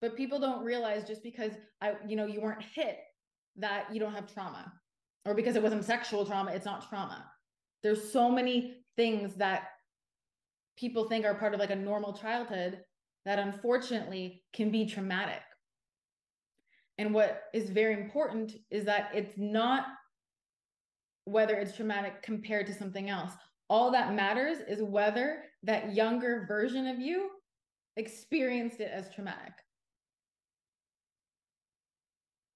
[0.00, 2.98] But people don't realize just because I, you know, you weren't hit
[3.56, 4.72] that you don't have trauma,
[5.24, 7.24] or because it wasn't sexual trauma, it's not trauma.
[7.82, 9.68] There's so many things that
[10.76, 12.80] people think are part of like a normal childhood
[13.24, 15.42] that unfortunately can be traumatic.
[16.98, 19.86] And what is very important is that it's not
[21.24, 23.32] whether it's traumatic compared to something else.
[23.70, 27.30] All that matters is whether that younger version of you
[27.96, 29.52] experienced it as traumatic.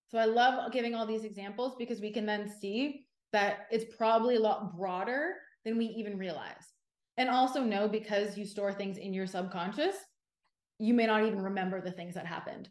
[0.08, 4.36] So I love giving all these examples because we can then see that it's probably
[4.36, 6.72] a lot broader than we even realize.
[7.16, 9.96] And also know because you store things in your subconscious,
[10.78, 12.68] you may not even remember the things that happened.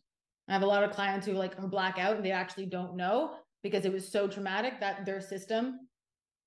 [0.47, 2.95] I have a lot of clients who like are black out and they actually don't
[2.95, 5.79] know because it was so traumatic that their system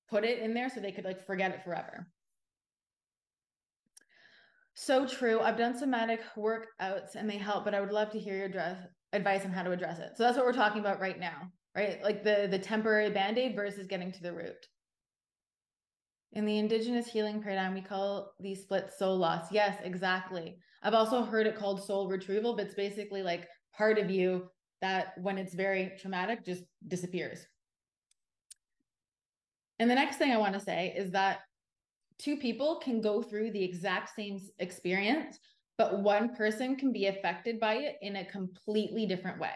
[0.09, 2.07] put it in there so they could like forget it forever.
[4.75, 5.41] So true.
[5.41, 8.77] I've done somatic workouts and they help, but I would love to hear your address,
[9.11, 10.11] advice on how to address it.
[10.15, 12.01] So that's what we're talking about right now, right?
[12.01, 14.65] Like the the temporary band-aid versus getting to the root.
[16.33, 19.51] In the indigenous healing paradigm, we call these splits soul loss.
[19.51, 20.57] Yes, exactly.
[20.83, 24.49] I've also heard it called soul retrieval, but it's basically like part of you
[24.81, 27.45] that when it's very traumatic just disappears.
[29.79, 31.39] And the next thing I want to say is that
[32.17, 35.39] two people can go through the exact same experience,
[35.77, 39.53] but one person can be affected by it in a completely different way.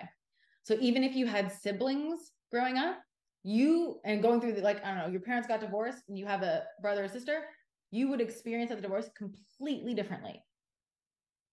[0.64, 2.98] So even if you had siblings growing up,
[3.44, 6.26] you and going through the like, I don't know, your parents got divorced and you
[6.26, 7.44] have a brother or sister,
[7.92, 10.42] you would experience the divorce completely differently.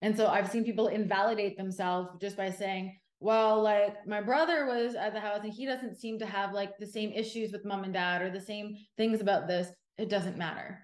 [0.03, 4.95] And so I've seen people invalidate themselves just by saying, well, like my brother was
[4.95, 7.85] at the house and he doesn't seem to have like the same issues with mom
[7.85, 9.69] and dad or the same things about this.
[9.99, 10.79] It doesn't matter.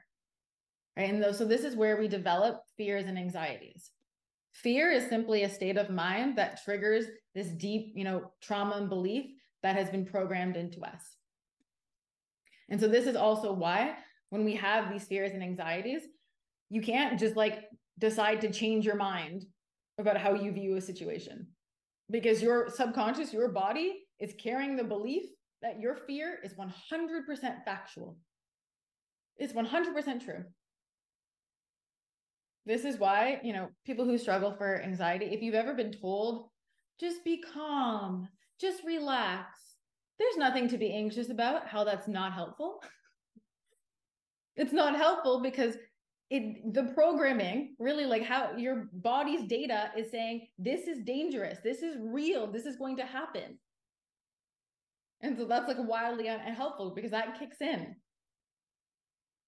[0.97, 1.09] Right.
[1.09, 3.91] And so this is where we develop fears and anxieties.
[4.53, 8.89] Fear is simply a state of mind that triggers this deep, you know, trauma and
[8.89, 9.27] belief
[9.67, 11.03] that has been programmed into us.
[12.69, 13.95] And so this is also why
[14.31, 16.03] when we have these fears and anxieties,
[16.71, 17.65] you can't just like
[17.99, 19.45] decide to change your mind
[19.99, 21.49] about how you view a situation
[22.11, 25.25] because your subconscious, your body is carrying the belief
[25.63, 28.17] that your fear is 100% factual.
[29.37, 30.45] It's 100% true.
[32.67, 36.51] This is why, you know, people who struggle for anxiety, if you've ever been told,
[37.01, 38.29] just be calm,
[38.61, 39.59] just relax,
[40.19, 42.83] there's nothing to be anxious about, how that's not helpful.
[44.57, 45.77] it's not helpful because
[46.29, 51.83] it the programming really like how your body's data is saying this is dangerous this
[51.83, 53.57] is real this is going to happen
[55.21, 57.95] and so that's like wildly unhelpful because that kicks in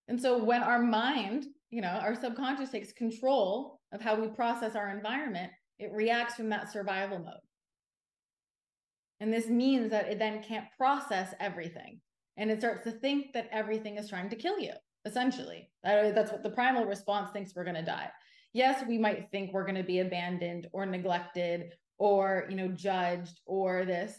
[0.06, 4.74] and so when our mind you know, our subconscious takes control of how we process
[4.74, 7.34] our environment, it reacts from that survival mode.
[9.20, 12.00] And this means that it then can't process everything.
[12.36, 14.72] And it starts to think that everything is trying to kill you,
[15.04, 15.70] essentially.
[15.82, 18.10] That's what the primal response thinks we're going to die.
[18.52, 23.40] Yes, we might think we're going to be abandoned or neglected or, you know, judged
[23.44, 24.14] or this.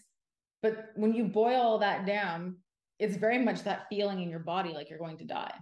[0.62, 2.58] But when you boil all that down,
[3.00, 5.54] it's very much that feeling in your body like you're going to die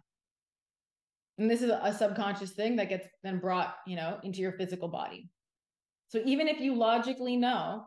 [1.37, 4.87] and this is a subconscious thing that gets then brought you know into your physical
[4.87, 5.29] body
[6.07, 7.85] so even if you logically know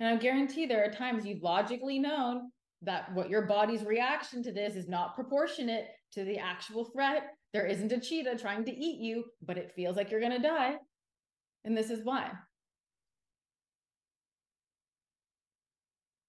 [0.00, 2.50] and i guarantee there are times you've logically known
[2.82, 7.66] that what your body's reaction to this is not proportionate to the actual threat there
[7.66, 10.74] isn't a cheetah trying to eat you but it feels like you're going to die
[11.64, 12.30] and this is why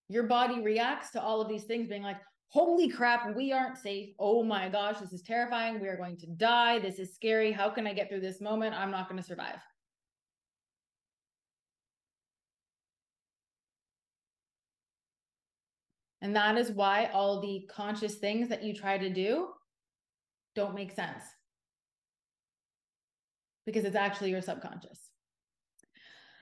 [0.10, 2.18] your body reacts to all of these things being like
[2.50, 4.14] holy crap, we aren't safe.
[4.20, 5.80] Oh my gosh, this is terrifying.
[5.80, 6.80] We are going to die.
[6.80, 7.52] This is scary.
[7.52, 8.76] How can I get through this moment?
[8.76, 9.60] I'm not going to survive.
[16.22, 19.50] And that is why all the conscious things that you try to do
[20.56, 21.24] don't make sense
[23.66, 25.12] because it's actually your subconscious.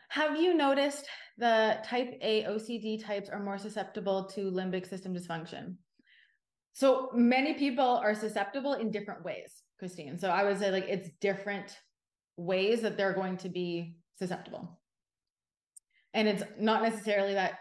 [0.09, 1.07] Have you noticed
[1.37, 5.75] the type A OCD types are more susceptible to limbic system dysfunction?
[6.71, 10.17] So many people are susceptible in different ways, Christine.
[10.19, 11.75] So I would say like it's different
[12.37, 14.79] ways that they're going to be susceptible.
[16.13, 17.55] And it's not necessarily that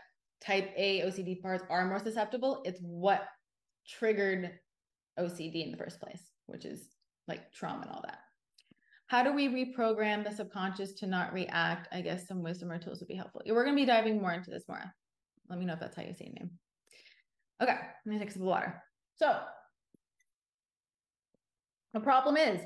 [0.45, 3.27] type A OCD parts are more susceptible, it's what
[3.89, 4.53] triggered
[5.19, 6.89] OCD in the first place, which is
[7.29, 8.19] like trauma and all that.
[9.07, 11.89] How do we reprogram the subconscious to not react?
[11.93, 13.43] I guess some wisdom or tools would be helpful.
[13.47, 14.83] We're going to be diving more into this more.
[15.49, 16.51] Let me know if that's how you say your name.
[17.63, 17.77] Okay,
[18.07, 18.83] let me take some water.
[19.17, 19.39] So
[21.93, 22.61] the problem is,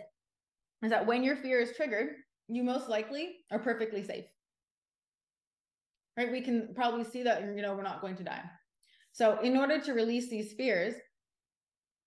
[0.83, 2.11] is that when your fear is triggered,
[2.49, 4.25] you most likely are perfectly safe.
[6.19, 6.33] Right?
[6.33, 8.43] We can probably see that, you know, we're not going to die.
[9.13, 10.95] So in order to release these fears,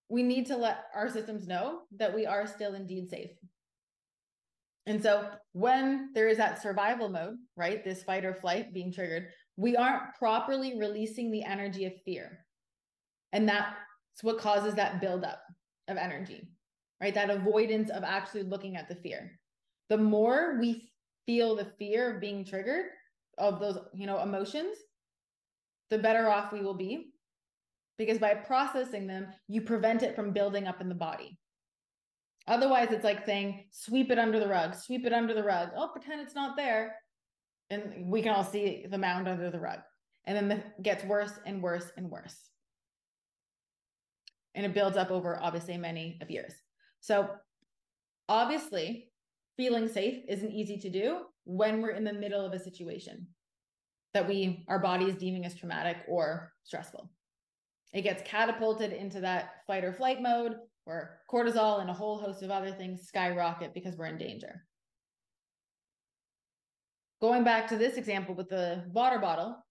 [0.10, 3.32] we need to let our systems know that we are still indeed safe.
[4.86, 9.30] And so when there is that survival mode, right, this fight or flight being triggered,
[9.56, 12.40] we aren't properly releasing the energy of fear.
[13.32, 13.76] And that's
[14.24, 15.42] what causes that buildup
[15.88, 16.50] of energy,
[17.00, 17.14] right?
[17.14, 19.40] That avoidance of actually looking at the fear.
[19.88, 20.92] The more we
[21.26, 22.88] feel the fear of being triggered
[23.42, 24.78] of those, you know, emotions,
[25.90, 27.12] the better off we will be.
[27.98, 31.38] Because by processing them, you prevent it from building up in the body.
[32.48, 35.70] Otherwise, it's like saying, sweep it under the rug, sweep it under the rug.
[35.76, 36.96] Oh, pretend it's not there.
[37.70, 39.80] And we can all see the mound under the rug.
[40.26, 42.36] And then it gets worse and worse and worse
[44.56, 46.54] and it builds up over obviously many of years.
[47.00, 47.30] So
[48.28, 49.10] obviously,
[49.58, 53.28] feeling safe isn't easy to do when we're in the middle of a situation
[54.14, 57.10] that we our body is deeming as traumatic or stressful.
[57.94, 60.56] It gets catapulted into that fight or flight mode.
[60.86, 64.66] where cortisol and a whole host of other things skyrocket because we're in danger.
[67.22, 69.64] Going back to this example with the water bottle,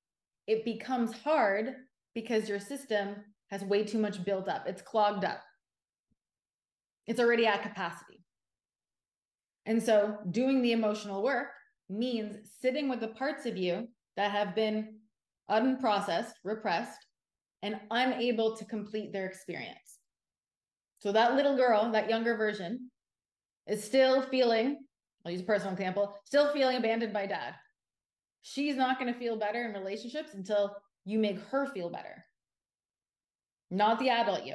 [0.46, 1.74] it becomes hard
[2.14, 3.16] because your system
[3.48, 4.68] has way too much built up.
[4.68, 5.40] It's clogged up.
[7.08, 8.24] It's already at capacity.
[9.66, 11.48] And so doing the emotional work
[11.90, 14.96] means sitting with the parts of you that have been
[15.50, 17.06] unprocessed, repressed,
[17.62, 19.98] and unable to complete their experience.
[20.98, 22.90] So that little girl, that younger version,
[23.66, 24.78] is still feeling,
[25.24, 27.54] I'll use a personal example, still feeling abandoned by dad.
[28.42, 32.24] She's not going to feel better in relationships until you make her feel better,
[33.70, 34.54] not the adult you.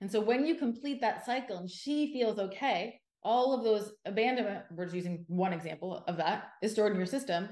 [0.00, 4.62] And so when you complete that cycle and she feels okay, all of those abandonment,
[4.70, 7.48] we're just using one example of that, is stored in your system.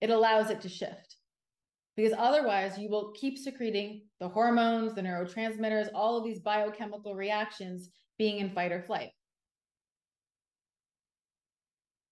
[0.00, 1.16] It allows it to shift
[1.96, 7.90] because otherwise you will keep secreting the hormones, the neurotransmitters, all of these biochemical reactions
[8.18, 9.10] being in fight or flight.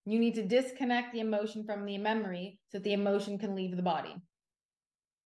[0.07, 3.77] You need to disconnect the emotion from the memory so that the emotion can leave
[3.77, 4.17] the body.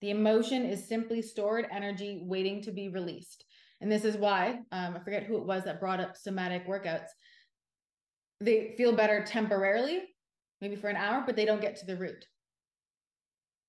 [0.02, 3.44] The emotion is simply stored energy waiting to be released.
[3.80, 7.08] And this is why, um, I forget who it was that brought up somatic workouts.
[8.40, 10.02] They feel better temporarily,
[10.60, 12.24] maybe for an hour, but they don't get to the root.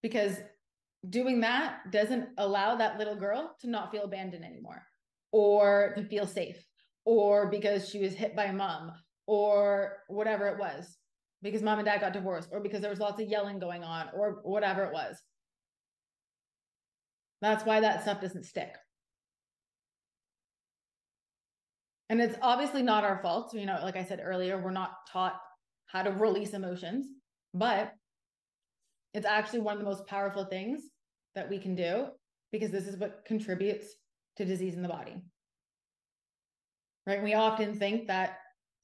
[0.01, 0.38] Because
[1.09, 4.84] doing that doesn't allow that little girl to not feel abandoned anymore
[5.32, 6.63] or to feel safe
[7.05, 8.91] or because she was hit by mom
[9.28, 10.97] or whatever it was
[11.41, 14.09] because mom and dad got divorced or because there was lots of yelling going on
[14.13, 15.22] or whatever it was.
[17.41, 18.74] That's why that stuff doesn't stick.
[22.10, 23.53] And it's obviously not our fault.
[23.53, 25.39] You know, like I said earlier, we're not taught
[25.86, 27.05] how to release emotions,
[27.53, 27.93] but
[29.14, 30.82] it's actually one of the most powerful things
[31.36, 32.07] that we can do
[32.51, 33.88] because this is what contributes
[34.38, 35.16] to disease in the body.
[37.05, 37.24] Right?
[37.24, 38.38] We often think that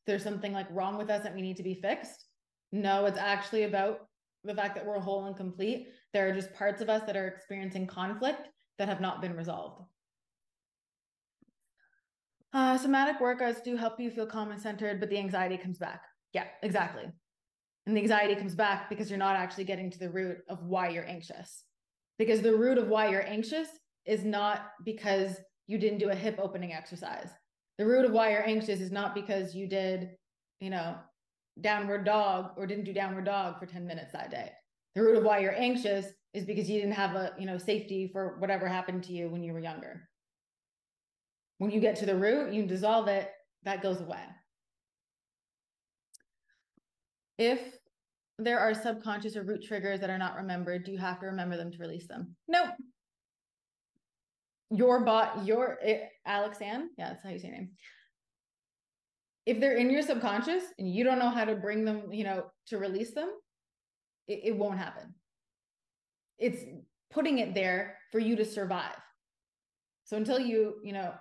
[0.05, 2.25] there's something like wrong with us that we need to be fixed.
[2.71, 4.07] No, it's actually about
[4.43, 5.87] the fact that we're whole and complete.
[6.13, 8.47] There are just parts of us that are experiencing conflict
[8.77, 9.81] that have not been resolved.
[12.55, 16.03] Uh, somatic workouts do help you feel calm and centered, but the anxiety comes back.
[16.31, 17.03] Yeah, exactly.
[17.85, 20.87] And the anxiety comes back because you're not actually getting to the root of why
[20.87, 21.65] you're anxious.
[22.17, 23.67] Because the root of why you're anxious
[24.05, 25.35] is not because
[25.67, 27.29] you didn't do a hip opening exercise.
[27.77, 30.11] The root of why you're anxious is not because you did,
[30.61, 30.95] you know,
[31.59, 34.53] downward dog or didn't do downward dog for 10 minutes that day.
[34.95, 38.09] The root of why you're anxious is because you didn't have a, you know, safety
[38.13, 40.07] for whatever happened to you when you were younger.
[41.57, 43.29] When you get to the root, you dissolve it,
[43.63, 44.19] that goes away.
[47.37, 47.59] If
[48.37, 51.57] there are subconscious or root triggers that are not remembered, do you have to remember
[51.57, 52.35] them to release them?
[52.47, 52.69] Nope.
[54.71, 57.71] Your bot, your it, Alex Ann, yeah, that's how you say your name.
[59.45, 62.45] If they're in your subconscious and you don't know how to bring them, you know,
[62.67, 63.29] to release them,
[64.27, 65.13] it, it won't happen.
[66.39, 66.61] It's
[67.11, 68.95] putting it there for you to survive.
[70.03, 71.13] So until you, you know,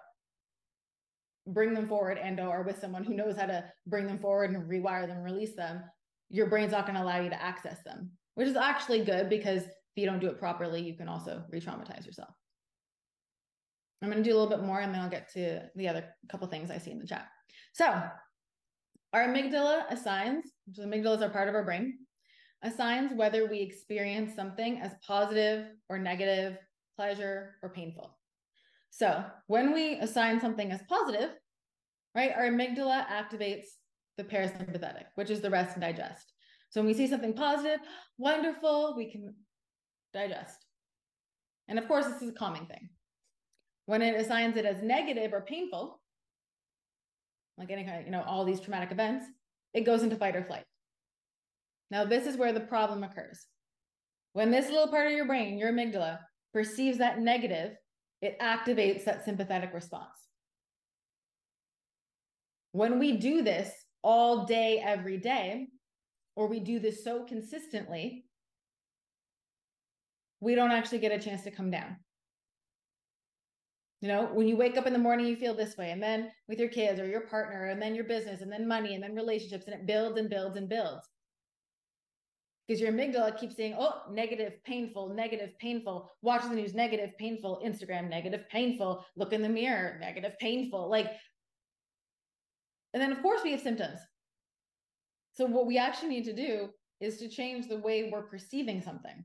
[1.46, 4.68] bring them forward and or with someone who knows how to bring them forward and
[4.68, 5.82] rewire them, release them,
[6.30, 9.62] your brain's not going to allow you to access them, which is actually good because
[9.62, 12.30] if you don't do it properly, you can also re-traumatize yourself.
[14.02, 16.04] I'm going to do a little bit more and then I'll get to the other
[16.30, 17.28] couple things I see in the chat.
[17.72, 18.02] So
[19.12, 21.98] our amygdala assigns, so amygdalas are part of our brain,
[22.62, 26.58] assigns whether we experience something as positive or negative,
[26.96, 28.18] pleasure or painful.
[28.96, 31.30] So when we assign something as positive,
[32.14, 33.66] right, our amygdala activates
[34.16, 36.32] the parasympathetic, which is the rest and digest.
[36.70, 37.80] So when we see something positive,
[38.18, 39.34] wonderful, we can
[40.12, 40.64] digest.
[41.66, 42.88] And of course, this is a calming thing.
[43.86, 46.00] When it assigns it as negative or painful,
[47.58, 49.26] like any kind of, you know, all these traumatic events,
[49.72, 50.64] it goes into fight or flight.
[51.90, 53.44] Now, this is where the problem occurs.
[54.34, 56.20] When this little part of your brain, your amygdala,
[56.52, 57.72] perceives that negative
[58.24, 60.16] it activates that sympathetic response.
[62.72, 63.70] When we do this
[64.02, 65.68] all day, every day,
[66.34, 68.24] or we do this so consistently,
[70.40, 71.96] we don't actually get a chance to come down.
[74.00, 76.30] You know, when you wake up in the morning, you feel this way, and then
[76.48, 79.14] with your kids or your partner, and then your business, and then money, and then
[79.14, 81.08] relationships, and it builds and builds and builds
[82.66, 87.60] because your amygdala keeps saying, oh, negative, painful, negative, painful, watch the news, negative, painful,
[87.64, 90.88] Instagram, negative, painful, look in the mirror, negative, painful.
[90.88, 91.10] Like,
[92.94, 93.98] and then of course we have symptoms.
[95.32, 96.68] So what we actually need to do
[97.00, 99.24] is to change the way we're perceiving something.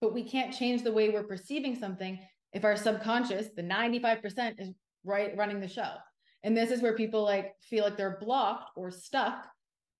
[0.00, 2.18] But we can't change the way we're perceiving something
[2.52, 4.70] if our subconscious, the 95% is
[5.04, 5.92] right running the show.
[6.42, 9.46] And this is where people like feel like they're blocked or stuck.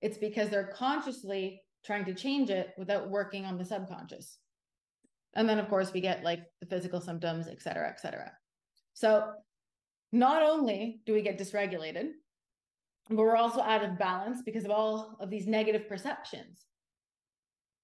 [0.01, 4.39] It's because they're consciously trying to change it without working on the subconscious.
[5.35, 8.33] And then of course we get like the physical symptoms, et cetera, et cetera.
[8.95, 9.33] So
[10.13, 12.11] not only do we get dysregulated,
[13.09, 16.65] but we're also out of balance because of all of these negative perceptions.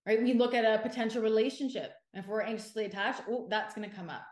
[0.07, 0.23] Right?
[0.23, 1.93] We look at a potential relationship.
[2.15, 4.23] If we're anxiously attached, oh, that's going to come up.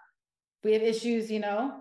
[0.64, 1.73] We have issues, you know,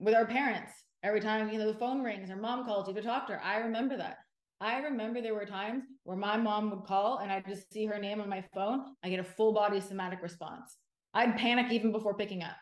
[0.00, 0.72] with our parents,
[1.02, 3.42] every time, you know, the phone rings or mom calls you to talk to her.
[3.42, 4.18] I remember that.
[4.60, 7.98] I remember there were times where my mom would call and I'd just see her
[7.98, 8.80] name on my phone.
[9.04, 10.76] I get a full body somatic response.
[11.14, 12.56] I'd panic even before picking up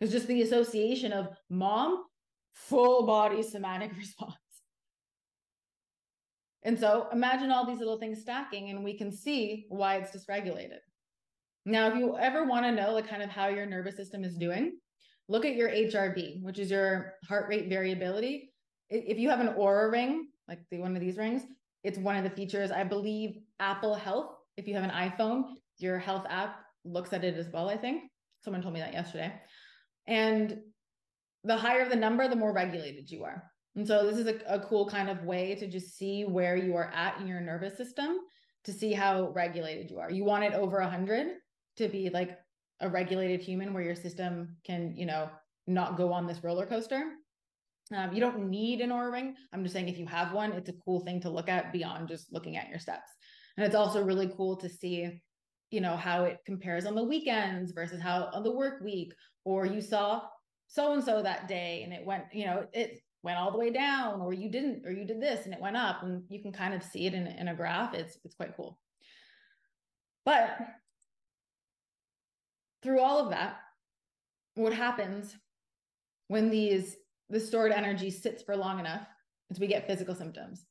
[0.00, 2.04] because just the association of mom,
[2.54, 4.34] full body somatic response.
[6.62, 10.78] And so imagine all these little things stacking and we can see why it's dysregulated.
[11.66, 14.36] Now, if you ever want to know like kind of how your nervous system is
[14.36, 14.78] doing,
[15.28, 18.50] look at your HRV, which is your heart rate variability.
[18.88, 21.42] If you have an Oura ring, like the one of these rings,
[21.82, 22.70] it's one of the features.
[22.70, 25.44] I believe Apple Health, if you have an iPhone,
[25.78, 28.02] your health app looks at it as well, I think.
[28.42, 29.32] Someone told me that yesterday.
[30.06, 30.58] And
[31.44, 33.42] the higher the number, the more regulated you are.
[33.76, 36.76] And so this is a, a cool kind of way to just see where you
[36.76, 38.18] are at in your nervous system
[38.64, 40.10] to see how regulated you are.
[40.10, 41.28] You want it over 100
[41.76, 42.38] to be like
[42.80, 45.28] a regulated human where your system can, you know,
[45.66, 47.04] not go on this roller coaster.
[47.92, 49.34] Um, you don't need an Oura ring.
[49.52, 52.08] I'm just saying if you have one, it's a cool thing to look at beyond
[52.08, 53.10] just looking at your steps.
[53.56, 55.20] And it's also really cool to see,
[55.70, 59.12] you know, how it compares on the weekends versus how on the work week,
[59.44, 60.22] or you saw
[60.66, 63.70] so and so that day and it went, you know, it went all the way
[63.70, 66.52] down, or you didn't, or you did this and it went up, and you can
[66.52, 67.94] kind of see it in, in a graph.
[67.94, 68.78] It's it's quite cool.
[70.24, 70.58] But
[72.82, 73.56] through all of that,
[74.54, 75.36] what happens
[76.28, 76.96] when these
[77.30, 79.06] the stored energy sits for long enough
[79.50, 80.64] is we get physical symptoms.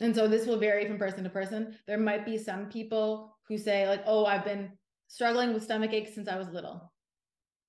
[0.00, 1.76] And so this will vary from person to person.
[1.86, 4.72] There might be some people who say, like, oh, I've been
[5.08, 6.92] struggling with stomach aches since I was little.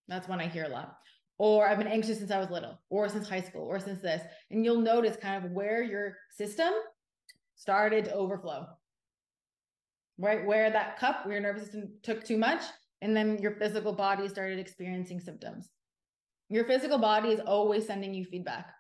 [0.08, 0.98] That's one I hear a lot.
[1.38, 4.24] Or I've been anxious since I was little, or since high school, or since this.
[4.50, 6.74] And you'll notice kind of where your system
[7.56, 8.66] started to overflow,
[10.18, 10.46] right?
[10.46, 12.64] Where that cup, where your nervous system took too much,
[13.02, 15.70] and then your physical body started experiencing symptoms.
[16.50, 18.74] Your physical body is always sending you feedback.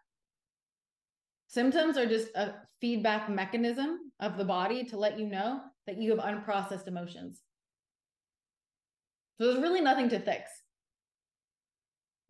[1.48, 6.16] Symptoms are just a feedback mechanism of the body to let you know that you
[6.16, 7.42] have unprocessed emotions.
[9.38, 10.50] So there's really nothing to fix,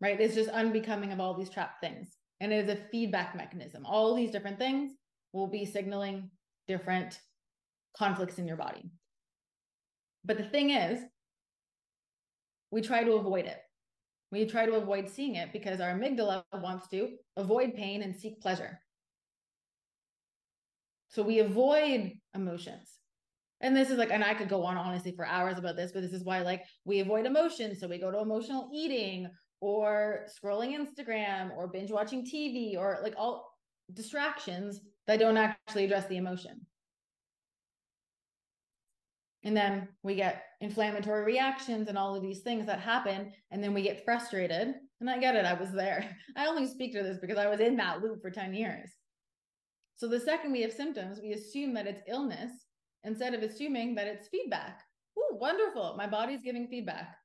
[0.00, 0.20] right?
[0.20, 2.08] It's just unbecoming of all these trapped things.
[2.40, 3.84] And it is a feedback mechanism.
[3.84, 4.92] All these different things
[5.32, 6.30] will be signaling
[6.68, 7.18] different
[7.96, 8.90] conflicts in your body.
[10.24, 11.00] But the thing is,
[12.70, 13.58] we try to avoid it.
[14.30, 18.40] We try to avoid seeing it because our amygdala wants to avoid pain and seek
[18.40, 18.78] pleasure.
[21.08, 22.98] So we avoid emotions.
[23.60, 26.02] And this is like, and I could go on honestly for hours about this, but
[26.02, 27.80] this is why like we avoid emotions.
[27.80, 29.28] So we go to emotional eating
[29.60, 33.50] or scrolling Instagram or binge watching TV or like all
[33.92, 36.60] distractions that don't actually address the emotion.
[39.44, 43.32] And then we get inflammatory reactions and all of these things that happen.
[43.50, 44.74] And then we get frustrated.
[45.00, 45.44] And I get it.
[45.44, 46.16] I was there.
[46.36, 48.90] I only speak to this because I was in that loop for 10 years.
[49.96, 52.50] So the second we have symptoms, we assume that it's illness
[53.04, 54.80] instead of assuming that it's feedback.
[55.18, 55.94] Ooh, wonderful.
[55.96, 57.16] My body's giving feedback.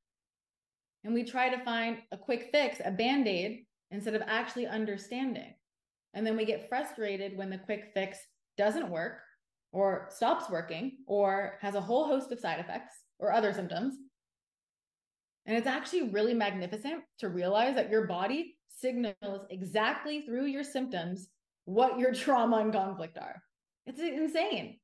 [1.03, 5.53] And we try to find a quick fix, a band aid, instead of actually understanding.
[6.13, 8.17] And then we get frustrated when the quick fix
[8.57, 9.19] doesn't work
[9.73, 13.95] or stops working or has a whole host of side effects or other symptoms.
[15.45, 21.27] And it's actually really magnificent to realize that your body signals exactly through your symptoms
[21.65, 23.41] what your trauma and conflict are.
[23.85, 24.79] It's insane.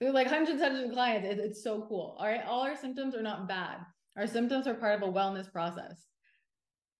[0.00, 1.26] They're like hundreds, and hundreds of clients.
[1.40, 2.16] it's so cool.
[2.18, 2.44] All right.
[2.46, 3.78] All our symptoms are not bad.
[4.16, 6.04] Our symptoms are part of a wellness process.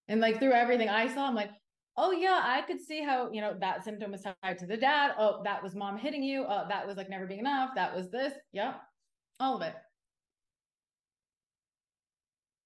[0.09, 1.51] And like through everything I saw, I'm like,
[1.97, 5.13] oh yeah, I could see how, you know, that symptom was tied to the dad.
[5.19, 6.45] Oh, that was mom hitting you.
[6.49, 7.71] Oh, that was like never being enough.
[7.75, 8.33] That was this.
[8.53, 8.81] Yep.
[9.41, 9.75] All of it.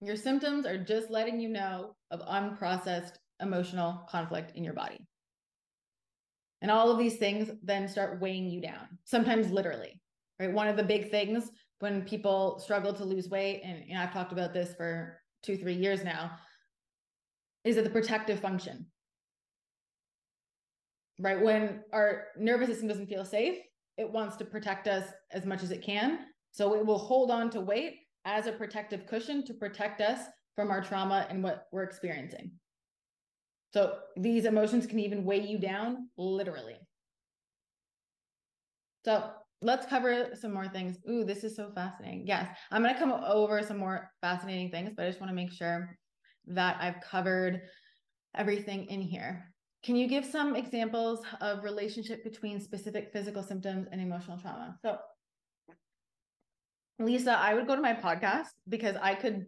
[0.01, 5.07] Your symptoms are just letting you know of unprocessed emotional conflict in your body.
[6.61, 10.01] And all of these things then start weighing you down, sometimes literally,
[10.41, 10.53] right?
[10.53, 11.51] One of the big things
[11.81, 15.75] when people struggle to lose weight, and know, I've talked about this for two, three
[15.75, 16.33] years now,
[17.65, 18.87] is that the protective function
[21.19, 21.41] right?
[21.41, 23.59] When our nervous system doesn't feel safe,
[23.97, 26.21] it wants to protect us as much as it can.
[26.53, 30.21] So it will hold on to weight as a protective cushion to protect us
[30.55, 32.53] from our trauma and what we're experiencing.
[33.73, 36.77] So these emotions can even weigh you down, literally.
[39.05, 39.31] So
[39.63, 40.99] let's cover some more things.
[41.09, 42.27] Ooh, this is so fascinating.
[42.27, 45.37] Yes, I'm going to come over some more fascinating things, but I just want to
[45.37, 45.97] make sure
[46.47, 47.63] that I've covered
[48.35, 49.53] everything in here.
[49.85, 54.77] Can you give some examples of relationship between specific physical symptoms and emotional trauma?
[54.83, 54.99] So,
[56.99, 59.47] Lisa, I would go to my podcast because I could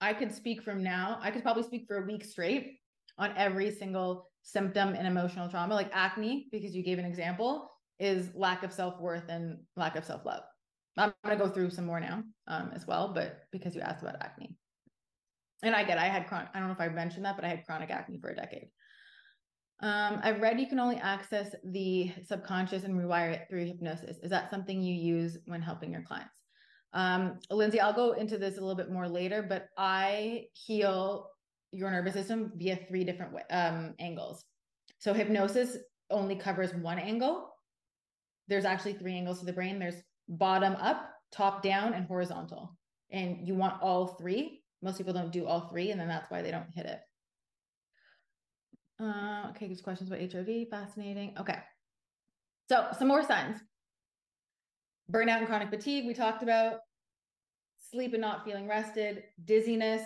[0.00, 1.18] I could speak from now.
[1.20, 2.78] I could probably speak for a week straight
[3.18, 8.30] on every single symptom in emotional trauma, like acne, because you gave an example, is
[8.34, 10.42] lack of self worth and lack of self love.
[10.98, 14.02] I'm going to go through some more now um, as well, but because you asked
[14.02, 14.56] about acne.
[15.62, 17.48] And I get, I had chronic, I don't know if I mentioned that, but I
[17.48, 18.68] had chronic acne for a decade.
[19.80, 24.16] Um, I've read you can only access the subconscious and rewire it through hypnosis.
[24.22, 26.32] Is that something you use when helping your clients?
[26.94, 31.28] Um, Lindsay, I'll go into this a little bit more later, but I heal
[31.72, 34.44] your nervous system via three different um, angles.
[34.98, 35.76] So hypnosis
[36.10, 37.50] only covers one angle.
[38.48, 39.78] There's actually three angles to the brain.
[39.78, 42.76] There's bottom up, top down, and horizontal.
[43.10, 44.62] And you want all three.
[44.82, 47.00] Most people don't do all three, and then that's why they don't hit it.
[48.98, 50.70] Uh, okay, there's questions about HRV.
[50.70, 51.34] Fascinating.
[51.38, 51.58] Okay.
[52.68, 53.58] So some more signs.
[55.10, 56.80] Burnout and chronic fatigue, we talked about.
[57.90, 60.02] Sleep and not feeling rested, dizziness,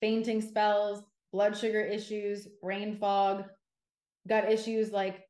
[0.00, 3.44] fainting spells, blood sugar issues, brain fog,
[4.28, 5.24] gut issues like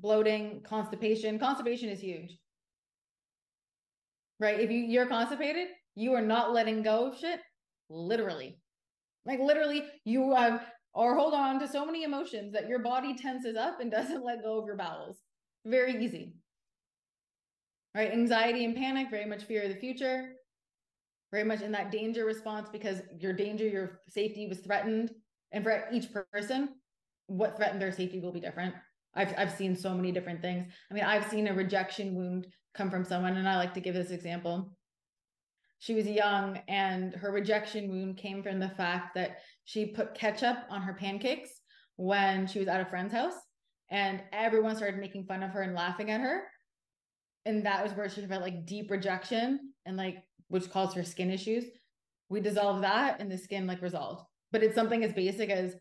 [0.00, 1.38] bloating, constipation.
[1.38, 2.38] Constipation is huge.
[4.40, 4.60] Right?
[4.60, 7.40] If you, you're constipated, you are not letting go of shit,
[7.88, 8.58] literally.
[9.24, 10.62] Like literally, you have
[10.94, 14.42] or hold on to so many emotions that your body tenses up and doesn't let
[14.42, 15.18] go of your bowels.
[15.66, 16.34] Very easy.
[17.94, 18.12] Right?
[18.12, 20.32] Anxiety and panic, very much fear of the future,
[21.30, 25.12] very much in that danger response because your danger, your safety was threatened.
[25.52, 26.70] And for each person,
[27.26, 28.74] what threatened their safety will be different.
[29.14, 30.72] I've I've seen so many different things.
[30.90, 33.94] I mean, I've seen a rejection wound come from someone, and I like to give
[33.94, 34.76] this example
[35.84, 40.56] she was young and her rejection wound came from the fact that she put ketchup
[40.70, 41.50] on her pancakes
[41.96, 43.34] when she was at a friend's house
[43.90, 46.44] and everyone started making fun of her and laughing at her.
[47.44, 51.30] And that was where she felt like deep rejection and like which caused her skin
[51.30, 51.66] issues.
[52.30, 54.24] We dissolved that and the skin like resolved.
[54.52, 55.74] But it's something as basic as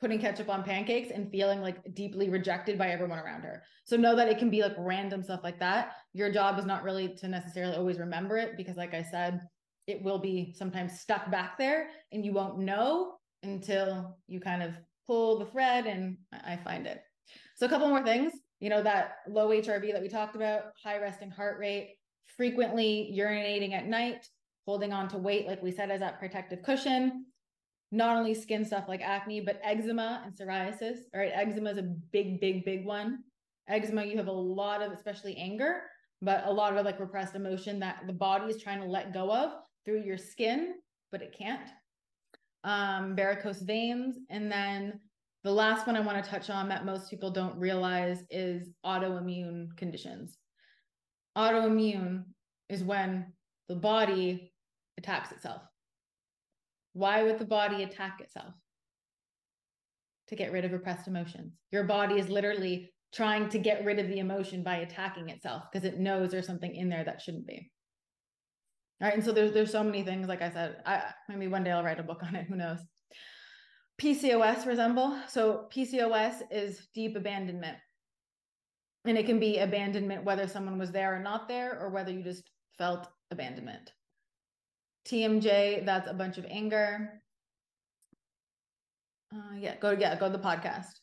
[0.00, 3.62] putting ketchup on pancakes and feeling like deeply rejected by everyone around her.
[3.84, 5.92] So know that it can be like random stuff like that.
[6.12, 9.40] Your job is not really to necessarily always remember it because like I said,
[9.86, 14.74] it will be sometimes stuck back there and you won't know until you kind of
[15.06, 17.02] pull the thread and I find it.
[17.56, 20.98] So a couple more things, you know, that low HRV that we talked about, high
[20.98, 21.96] resting heart rate,
[22.36, 24.26] frequently urinating at night,
[24.66, 27.24] holding on to weight, like we said, as that protective cushion,
[27.90, 30.98] not only skin stuff like acne, but eczema and psoriasis.
[31.14, 33.20] Right, eczema is a big, big, big one.
[33.68, 35.82] Eczema, you have a lot of, especially anger,
[36.22, 39.30] but a lot of like repressed emotion that the body is trying to let go
[39.32, 39.52] of
[39.84, 40.74] through your skin,
[41.10, 41.68] but it can't.
[42.64, 44.16] Um, varicose veins.
[44.28, 45.00] And then
[45.44, 49.76] the last one I want to touch on that most people don't realize is autoimmune
[49.76, 50.36] conditions.
[51.36, 52.24] Autoimmune
[52.68, 53.32] is when
[53.68, 54.52] the body
[54.98, 55.62] attacks itself.
[56.98, 58.54] Why would the body attack itself?
[60.30, 61.54] To get rid of repressed emotions.
[61.70, 65.86] Your body is literally trying to get rid of the emotion by attacking itself because
[65.86, 67.70] it knows there's something in there that shouldn't be.
[69.00, 69.14] All right.
[69.14, 71.84] And so there's there's so many things, like I said, I maybe one day I'll
[71.84, 72.46] write a book on it.
[72.48, 72.80] Who knows?
[74.02, 75.16] PCOS resemble.
[75.28, 77.78] So PCOS is deep abandonment.
[79.04, 82.24] And it can be abandonment whether someone was there or not there, or whether you
[82.24, 83.92] just felt abandonment.
[85.08, 87.22] TMJ, that's a bunch of anger.
[89.34, 91.00] Uh, yeah, go yeah, go to the podcast.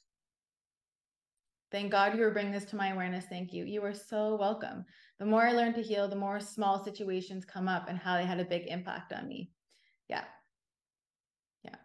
[1.71, 3.25] Thank God you were bringing this to my awareness.
[3.25, 3.65] Thank you.
[3.65, 4.85] You are so welcome.
[5.19, 8.25] The more I learn to heal, the more small situations come up and how they
[8.25, 9.51] had a big impact on me.
[10.07, 10.23] Yeah.
[11.63, 11.75] Yeah.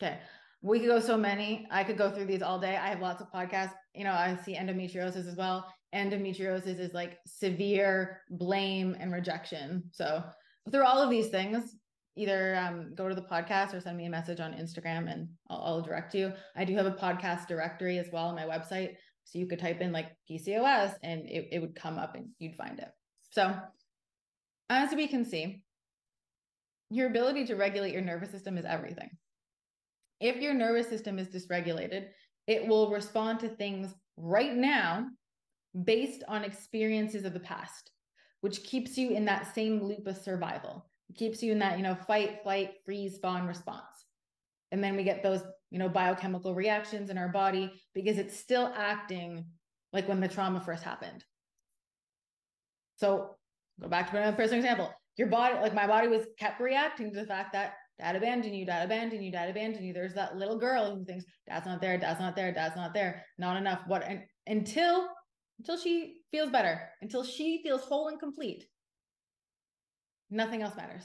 [0.00, 0.18] Okay.
[0.62, 1.66] We could go so many.
[1.70, 2.76] I could go through these all day.
[2.76, 3.72] I have lots of podcasts.
[3.94, 5.72] You know, I see endometriosis as well.
[5.94, 9.84] Endometriosis is like severe blame and rejection.
[9.92, 10.22] So
[10.70, 11.76] through all of these things,
[12.16, 15.62] either um, go to the podcast or send me a message on Instagram and I'll,
[15.64, 16.32] I'll, direct you.
[16.56, 18.94] I do have a podcast directory as well on my website.
[19.24, 22.56] So you could type in like PCOS and it, it would come up and you'd
[22.56, 22.88] find it.
[23.30, 23.54] So
[24.68, 25.62] as we can see,
[26.90, 29.10] your ability to regulate your nervous system is everything.
[30.20, 32.08] If your nervous system is dysregulated,
[32.46, 35.06] it will respond to things right now
[35.84, 37.92] based on experiences of the past
[38.40, 40.86] which keeps you in that same loop of survival.
[41.08, 44.04] It keeps you in that, you know, fight, flight, freeze, fawn response.
[44.72, 48.72] And then we get those, you know, biochemical reactions in our body because it's still
[48.76, 49.44] acting
[49.92, 51.24] like when the trauma first happened.
[52.96, 53.36] So
[53.80, 54.92] go back to another personal example.
[55.16, 58.64] Your body, like my body was kept reacting to the fact that dad abandoned you,
[58.64, 59.92] dad abandoned you, dad abandoned you.
[59.92, 63.24] There's that little girl who thinks dad's not there, dad's not there, dad's not there,
[63.38, 63.80] not enough.
[63.86, 65.08] What and until
[65.60, 68.64] until she feels better, until she feels whole and complete.
[70.30, 71.02] Nothing else matters.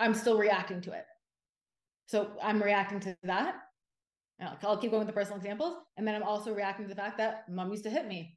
[0.00, 1.04] I'm still reacting to it.
[2.06, 3.54] So I'm reacting to that.
[4.64, 5.76] I'll keep going with the personal examples.
[5.96, 8.36] And then I'm also reacting to the fact that mom used to hit me.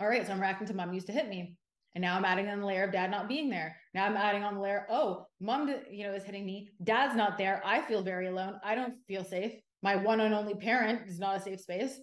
[0.00, 0.26] All right.
[0.26, 1.56] So I'm reacting to mom used to hit me.
[1.94, 3.76] And now I'm adding on the layer of dad not being there.
[3.94, 6.70] Now I'm adding on the layer, oh, mom, you know, is hitting me.
[6.82, 7.62] Dad's not there.
[7.64, 8.58] I feel very alone.
[8.64, 9.52] I don't feel safe.
[9.84, 12.00] My one and only parent is not a safe space.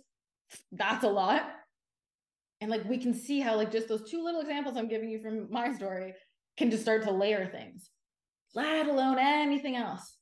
[0.72, 1.44] That's a lot.
[2.62, 5.20] And like we can see how like just those two little examples I'm giving you
[5.20, 6.14] from my story
[6.58, 7.90] can just start to layer things,
[8.54, 10.18] let alone anything else.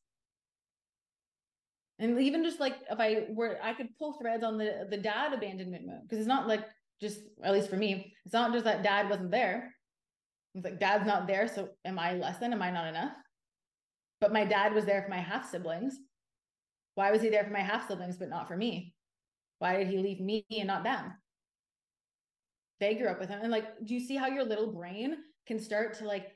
[1.99, 5.33] And even just like if I were, I could pull threads on the the dad
[5.33, 6.65] abandonment because it's not like
[7.01, 9.75] just at least for me, it's not just that dad wasn't there.
[10.55, 12.53] It's like dad's not there, so am I less than?
[12.53, 13.13] Am I not enough?
[14.21, 15.97] But my dad was there for my half siblings.
[16.95, 18.93] Why was he there for my half siblings but not for me?
[19.59, 21.13] Why did he leave me and not them?
[22.79, 23.39] They grew up with him.
[23.41, 25.17] And like, do you see how your little brain
[25.47, 26.31] can start to like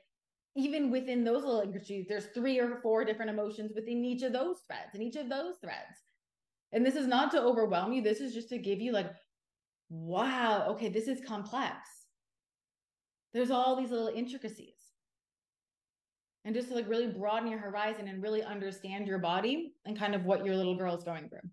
[0.56, 4.58] even within those little intricacies, there's three or four different emotions within each of those
[4.66, 5.98] threads and each of those threads.
[6.72, 8.02] And this is not to overwhelm you.
[8.02, 9.10] This is just to give you like,
[9.90, 11.74] wow, okay, this is complex.
[13.32, 14.74] There's all these little intricacies.
[16.44, 20.14] And just to like really broaden your horizon and really understand your body and kind
[20.14, 21.48] of what your little girl is going through.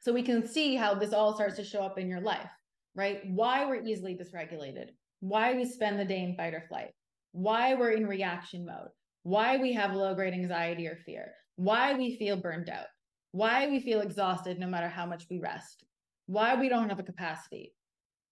[0.00, 2.50] So we can see how this all starts to show up in your life,
[2.94, 3.20] right?
[3.26, 6.90] Why we're easily dysregulated, why we spend the day in fight or flight,
[7.32, 8.88] why we're in reaction mode,
[9.22, 12.86] why we have low grade anxiety or fear, why we feel burned out,
[13.32, 15.84] why we feel exhausted no matter how much we rest,
[16.26, 17.72] why we don't have a capacity,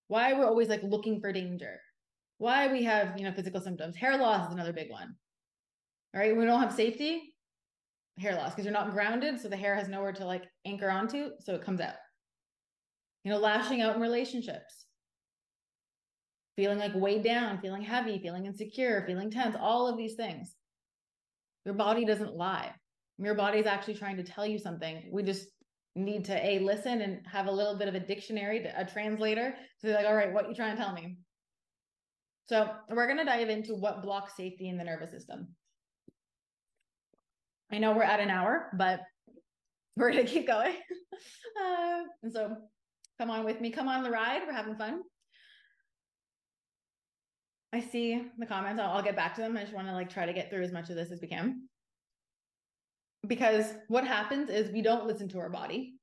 [0.08, 1.80] why we're always like looking for danger,
[2.38, 3.96] why we have, you know, physical symptoms.
[3.96, 5.14] Hair loss is another big one.
[6.14, 6.36] All right.
[6.36, 7.34] We don't have safety,
[8.18, 9.40] hair loss, because you're not grounded.
[9.40, 11.30] So the hair has nowhere to like anchor onto.
[11.40, 11.94] So it comes out.
[13.28, 14.86] You know, lashing out in relationships
[16.56, 20.54] feeling like weighed down, feeling heavy, feeling insecure, feeling tense, all of these things.
[21.66, 22.72] Your body doesn't lie.
[23.18, 25.10] Your body is actually trying to tell you something.
[25.12, 25.46] We just
[25.94, 29.86] need to a listen and have a little bit of a dictionary, a translator to
[29.86, 31.18] be like, all right, what you trying to tell me?
[32.46, 35.48] So we're going to dive into what blocks safety in the nervous system.
[37.70, 39.00] I know we're at an hour, but
[39.98, 40.76] we're going to keep going.
[41.62, 42.56] uh, and so
[43.18, 43.70] come on with me.
[43.70, 44.42] Come on the ride.
[44.46, 45.02] We're having fun.
[47.72, 48.80] I see the comments.
[48.80, 49.56] I'll, I'll get back to them.
[49.56, 51.28] I just want to like try to get through as much of this as we
[51.28, 51.68] can.
[53.26, 55.98] Because what happens is we don't listen to our body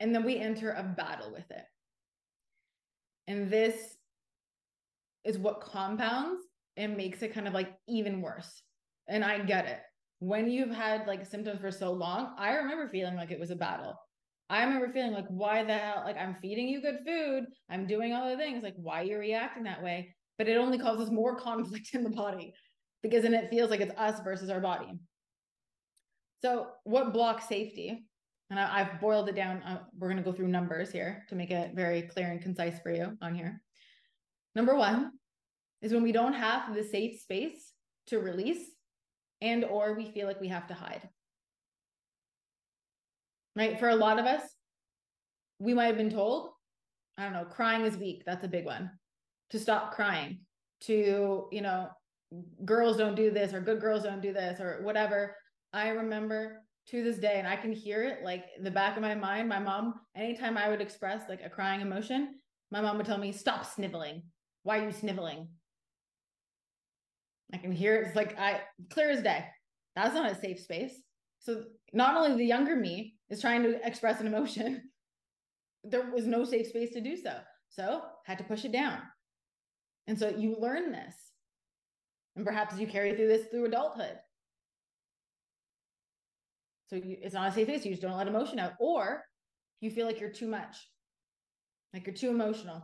[0.00, 1.64] and then we enter a battle with it.
[3.26, 3.96] And this
[5.24, 6.40] is what compounds
[6.76, 8.62] and makes it kind of like even worse.
[9.08, 9.80] And I get it.
[10.20, 13.56] When you've had like symptoms for so long, I remember feeling like it was a
[13.56, 13.94] battle.
[14.50, 16.02] I remember feeling like, why the hell?
[16.04, 17.44] Like, I'm feeding you good food.
[17.68, 18.62] I'm doing all the things.
[18.62, 20.14] Like, why are you reacting that way?
[20.38, 22.54] but it only causes more conflict in the body
[23.02, 24.92] because then it feels like it's us versus our body.
[26.40, 28.04] So, what blocks safety?
[28.50, 29.62] And I, have boiled it down.
[29.62, 32.78] Uh, we're going to go through numbers here to make it very clear and concise
[32.78, 33.60] for you on here.
[34.54, 35.10] Number one
[35.82, 37.74] is when we don't have the safe space
[38.06, 38.70] to release
[39.42, 41.06] and or we feel like we have to hide.
[43.58, 43.78] Right?
[43.78, 44.42] For a lot of us,
[45.58, 46.50] we might have been told,
[47.18, 48.22] I don't know, crying is weak.
[48.24, 48.88] That's a big one
[49.50, 50.40] to stop crying,
[50.82, 51.88] to, you know,
[52.64, 55.34] girls don't do this or good girls don't do this or whatever.
[55.72, 59.02] I remember to this day, and I can hear it like in the back of
[59.02, 59.48] my mind.
[59.48, 62.36] My mom, anytime I would express like a crying emotion,
[62.70, 64.22] my mom would tell me, Stop sniveling.
[64.62, 65.48] Why are you sniveling?
[67.52, 68.06] I can hear it.
[68.06, 69.44] It's like I clear as day.
[69.96, 70.92] That's not a safe space.
[71.40, 74.90] So not only the younger me is trying to express an emotion,
[75.84, 77.34] there was no safe space to do so.
[77.70, 78.98] So had to push it down.
[80.06, 81.14] And so you learn this.
[82.36, 84.18] And perhaps you carry through this through adulthood.
[86.88, 87.84] So you, it's not a safe space.
[87.84, 88.72] You just don't let emotion out.
[88.80, 89.24] Or
[89.80, 90.76] you feel like you're too much,
[91.92, 92.82] like you're too emotional.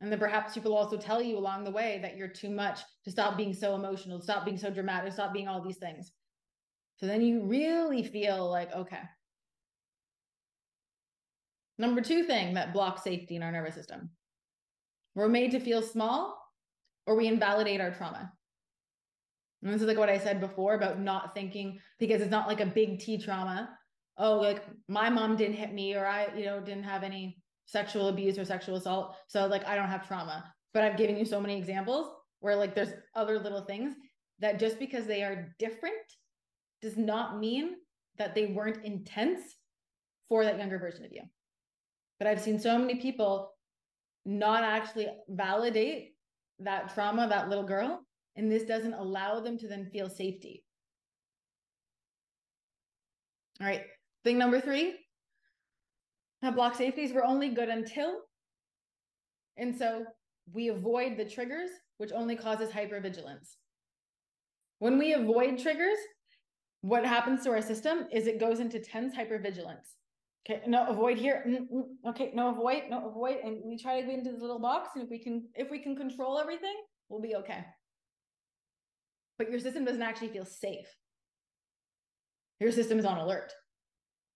[0.00, 3.10] And then perhaps people also tell you along the way that you're too much to
[3.10, 6.12] stop being so emotional, stop being so dramatic, stop being all these things.
[6.98, 9.00] So then you really feel like, okay.
[11.78, 14.10] Number two thing that blocks safety in our nervous system
[15.18, 16.40] we're made to feel small
[17.04, 18.32] or we invalidate our trauma.
[19.62, 22.60] And this is like what I said before about not thinking because it's not like
[22.60, 23.68] a big T trauma.
[24.16, 28.08] Oh, like my mom didn't hit me or I, you know, didn't have any sexual
[28.08, 29.16] abuse or sexual assault.
[29.26, 30.52] So like I don't have trauma.
[30.72, 32.08] But I've given you so many examples
[32.38, 33.94] where like there's other little things
[34.38, 35.96] that just because they are different
[36.80, 37.74] does not mean
[38.18, 39.40] that they weren't intense
[40.28, 41.22] for that younger version of you.
[42.18, 43.52] But I've seen so many people
[44.24, 46.14] not actually validate
[46.60, 48.00] that trauma, that little girl,
[48.36, 50.64] and this doesn't allow them to then feel safety.
[53.60, 53.82] All right,
[54.24, 54.94] thing number three
[56.42, 57.12] have block safeties.
[57.12, 58.20] We're only good until.
[59.56, 60.04] And so
[60.52, 63.56] we avoid the triggers, which only causes hypervigilance.
[64.78, 65.98] When we avoid triggers,
[66.82, 69.96] what happens to our system is it goes into tense hypervigilance.
[70.46, 71.44] Okay, no, avoid here.
[71.46, 73.38] Mm, mm, okay, no, avoid, no, avoid.
[73.44, 74.90] And we try to get into the little box.
[74.94, 76.74] And if we can, if we can control everything,
[77.08, 77.64] we'll be okay.
[79.38, 80.86] But your system doesn't actually feel safe.
[82.60, 83.52] Your system is on alert.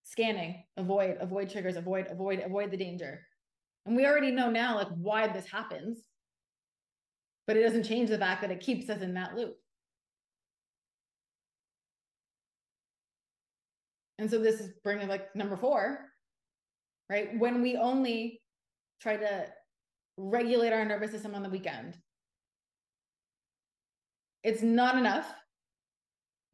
[0.04, 3.20] Scanning, avoid, avoid triggers, avoid, avoid, avoid the danger.
[3.86, 6.02] And we already know now like why this happens.
[7.46, 9.56] But it doesn't change the fact that it keeps us in that loop.
[14.22, 15.98] And so this is bringing like number four,
[17.10, 17.36] right?
[17.36, 18.40] When we only
[19.00, 19.46] try to
[20.16, 21.96] regulate our nervous system on the weekend,
[24.44, 25.26] it's not enough.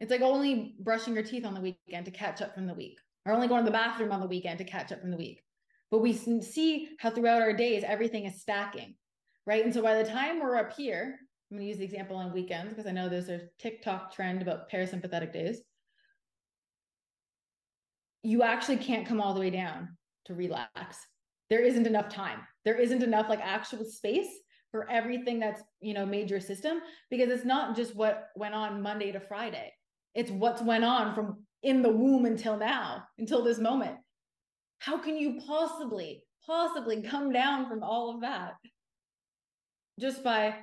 [0.00, 3.00] It's like only brushing your teeth on the weekend to catch up from the week,
[3.26, 5.42] or only going to the bathroom on the weekend to catch up from the week.
[5.90, 8.94] But we see how throughout our days, everything is stacking,
[9.46, 9.62] right?
[9.62, 11.18] And so by the time we're up here,
[11.50, 14.40] I'm going to use the example on weekends because I know there's a TikTok trend
[14.40, 15.60] about parasympathetic days
[18.22, 19.96] you actually can't come all the way down
[20.26, 20.98] to relax.
[21.50, 22.40] There isn't enough time.
[22.64, 24.28] There isn't enough like actual space
[24.70, 29.12] for everything that's, you know, major system because it's not just what went on Monday
[29.12, 29.72] to Friday.
[30.14, 33.96] It's what's went on from in the womb until now, until this moment.
[34.80, 38.54] How can you possibly, possibly come down from all of that
[39.98, 40.54] just by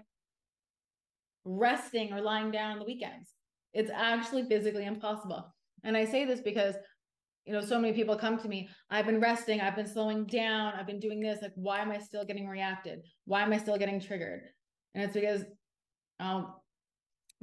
[1.43, 3.31] resting or lying down on the weekends?
[3.73, 5.53] It's actually physically impossible.
[5.83, 6.75] And I say this because
[7.45, 10.73] you know, so many people come to me, I've been resting, I've been slowing down,
[10.73, 11.41] I've been doing this.
[11.41, 13.03] Like, why am I still getting reacted?
[13.25, 14.41] Why am I still getting triggered?
[14.95, 15.43] And it's because
[16.19, 16.63] I'll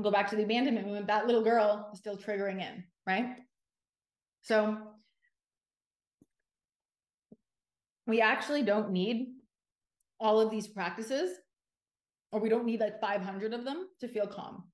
[0.01, 1.07] go back to the abandonment movement.
[1.07, 3.37] That little girl is still triggering in, right?
[4.43, 4.79] So
[8.07, 9.29] we actually don't need
[10.19, 11.37] all of these practices,
[12.33, 14.65] or we don't need like 500 of them to feel calm.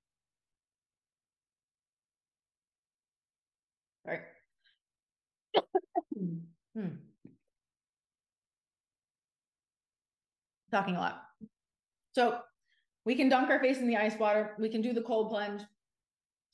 [4.07, 4.22] All right.
[6.74, 6.88] Hmm.
[10.70, 11.22] Talking a lot.
[12.12, 12.38] So
[13.04, 14.54] we can dunk our face in the ice water.
[14.59, 15.62] We can do the cold plunge.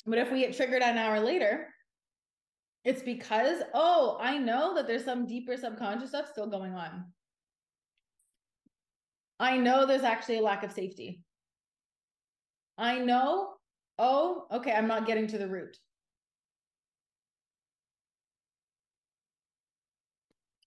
[0.06, 1.68] But if we get triggered an hour later,
[2.84, 7.06] it's because, oh, I know that there's some deeper subconscious stuff still going on.
[9.40, 11.22] I know there's actually a lack of safety.
[12.76, 13.54] I know,
[13.98, 15.76] oh, okay, I'm not getting to the root.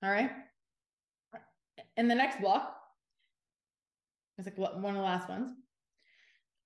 [0.03, 0.31] All right.
[1.95, 2.75] And the next block
[4.37, 5.49] is like one of the last ones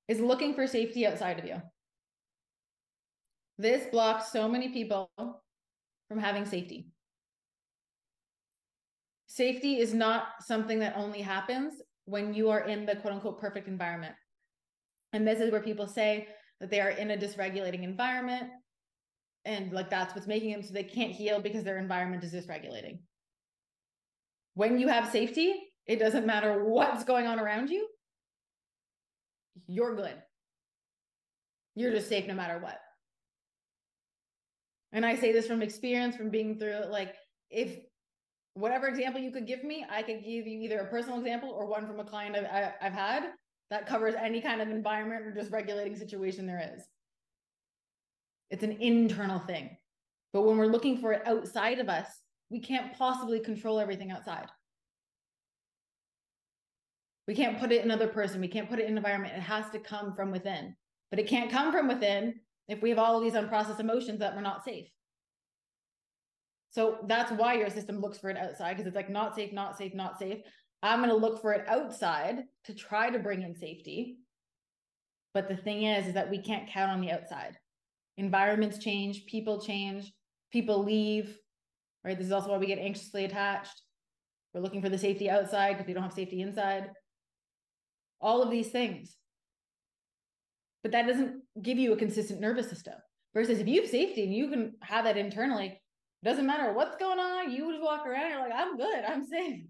[0.08, 1.62] is looking for safety outside of you.
[3.58, 5.10] This blocks so many people
[6.10, 6.90] from having safety.
[9.28, 11.76] Safety is not something that only happens
[12.06, 14.16] when you are in the quote unquote perfect environment.
[15.14, 16.28] And this is where people say
[16.60, 18.50] that they are in a dysregulating environment
[19.46, 23.00] and like that's what's making them so they can't heal because their environment is dysregulating.
[24.54, 25.54] When you have safety,
[25.88, 27.88] it doesn't matter what's going on around you.
[29.68, 30.16] You're good.
[31.76, 32.80] You're just safe no matter what.
[34.92, 36.90] And I say this from experience, from being through it.
[36.90, 37.16] Like,
[37.50, 37.78] if
[38.54, 41.66] whatever example you could give me, I could give you either a personal example or
[41.66, 43.30] one from a client I've, I've had
[43.70, 46.84] that covers any kind of environment or just regulating situation there is.
[48.50, 49.78] It's an internal thing.
[50.34, 52.08] But when we're looking for it outside of us,
[52.52, 54.48] we can't possibly control everything outside.
[57.28, 58.42] We can't put it in another person.
[58.42, 59.36] We can't put it in environment.
[59.38, 60.76] It has to come from within.
[61.10, 62.36] But it can't come from within
[62.68, 64.88] if we have all of these unprocessed emotions that we're not safe.
[66.72, 69.78] So that's why your system looks for it outside because it's like not safe, not
[69.78, 70.40] safe, not safe.
[70.84, 74.18] I'm going to look for it outside to try to bring in safety.
[75.34, 77.58] But the thing is, is that we can't count on the outside.
[78.18, 80.12] Environments change, people change,
[80.52, 81.38] people leave,
[82.04, 82.18] right?
[82.18, 83.82] This is also why we get anxiously attached.
[84.54, 86.90] We're looking for the safety outside because we don't have safety inside.
[88.20, 89.16] All of these things.
[90.84, 92.96] but that doesn't give you a consistent nervous system.
[93.34, 96.98] Versus if you have safety and you can have that internally, it doesn't matter what's
[96.98, 99.64] going on, you just walk around, you're like, I'm good, I'm safe.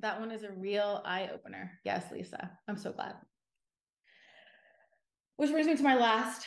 [0.00, 1.72] That one is a real eye opener.
[1.84, 2.50] Yes, Lisa.
[2.68, 3.14] I'm so glad.
[5.36, 6.44] Which brings me to my last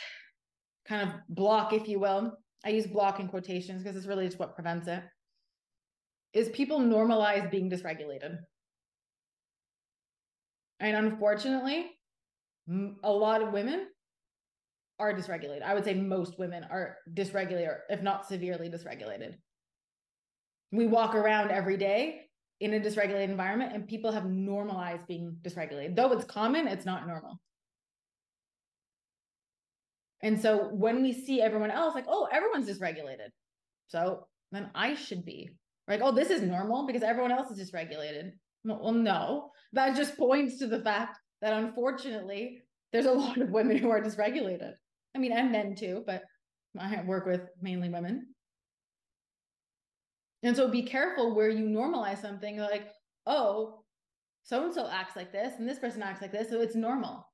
[0.86, 2.36] kind of block, if you will.
[2.64, 5.02] I use block in quotations because it's really just what prevents it.
[6.32, 8.38] Is people normalize being dysregulated.
[10.80, 11.90] And unfortunately,
[13.02, 13.86] a lot of women
[14.98, 15.62] are dysregulated.
[15.62, 19.34] I would say most women are dysregulated, if not severely dysregulated.
[20.70, 22.22] We walk around every day
[22.60, 25.96] in a dysregulated environment and people have normalized being dysregulated.
[25.96, 27.40] Though it's common, it's not normal.
[30.22, 33.30] And so when we see everyone else, like, oh, everyone's dysregulated.
[33.88, 35.50] So then I should be
[35.88, 38.30] like, oh, this is normal because everyone else is dysregulated.
[38.64, 42.62] Well, no, that just points to the fact that unfortunately,
[42.92, 44.72] there's a lot of women who are dysregulated.
[45.14, 46.22] I mean, and men too, but
[46.78, 48.28] I work with mainly women.
[50.44, 52.88] And so be careful where you normalize something like,
[53.26, 53.84] oh,
[54.44, 57.28] so and so acts like this, and this person acts like this, so it's normal.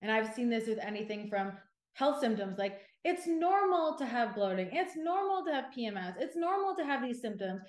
[0.00, 1.52] And I've seen this with anything from
[1.94, 6.74] health symptoms like it's normal to have bloating, it's normal to have PMS, it's normal
[6.76, 7.60] to have these symptoms.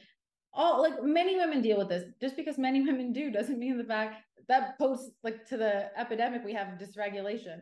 [0.54, 2.04] All like many women deal with this.
[2.22, 6.44] Just because many women do doesn't mean the fact that posts like to the epidemic
[6.44, 7.60] we have dysregulation.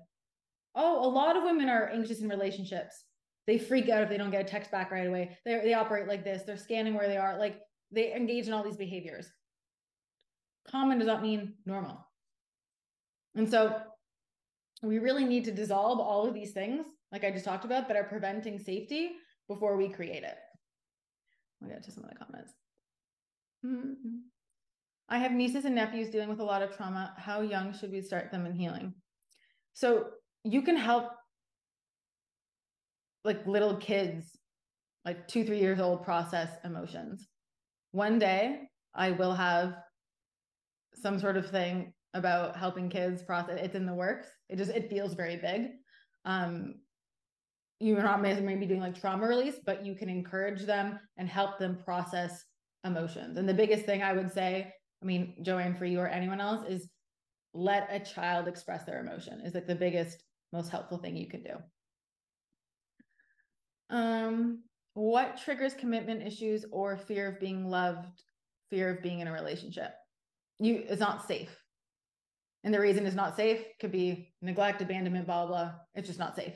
[0.75, 3.05] Oh, a lot of women are anxious in relationships
[3.47, 5.37] they freak out if they don't get a text back right away.
[5.45, 6.43] They they operate like this.
[6.43, 7.37] They're scanning where they are.
[7.37, 7.59] Like
[7.91, 9.31] they engage in all these behaviors.
[10.69, 12.07] Common does not mean normal.
[13.35, 13.75] And so
[14.81, 17.97] we really need to dissolve all of these things, like I just talked about, that
[17.97, 19.11] are preventing safety
[19.47, 20.37] before we create it.
[21.61, 22.53] I'll get to some of the comments.
[23.65, 24.17] Mm-hmm.
[25.09, 27.13] I have nieces and nephews dealing with a lot of trauma.
[27.17, 28.93] How young should we start them in healing?
[29.73, 30.07] So
[30.43, 31.11] you can help
[33.23, 34.25] like little kids,
[35.05, 37.27] like two, three years old, process emotions.
[37.91, 38.61] One day
[38.95, 39.75] I will have
[40.95, 44.27] some sort of thing about helping kids process it's in the works.
[44.49, 45.71] It just it feels very big.
[46.25, 46.75] Um
[47.79, 51.79] you're not maybe doing like trauma release, but you can encourage them and help them
[51.83, 52.45] process
[52.85, 53.37] emotions.
[53.37, 56.63] And the biggest thing I would say, I mean, Joanne, for you or anyone else,
[56.69, 56.89] is
[57.53, 61.41] let a child express their emotion is like the biggest, most helpful thing you can
[61.41, 61.55] do.
[63.89, 68.21] Um, what triggers commitment issues or fear of being loved,
[68.69, 69.91] fear of being in a relationship?
[70.59, 71.49] You it's not safe.
[72.63, 75.73] And the reason it's not safe could be neglect, abandonment, blah, blah.
[75.95, 76.53] It's just not safe.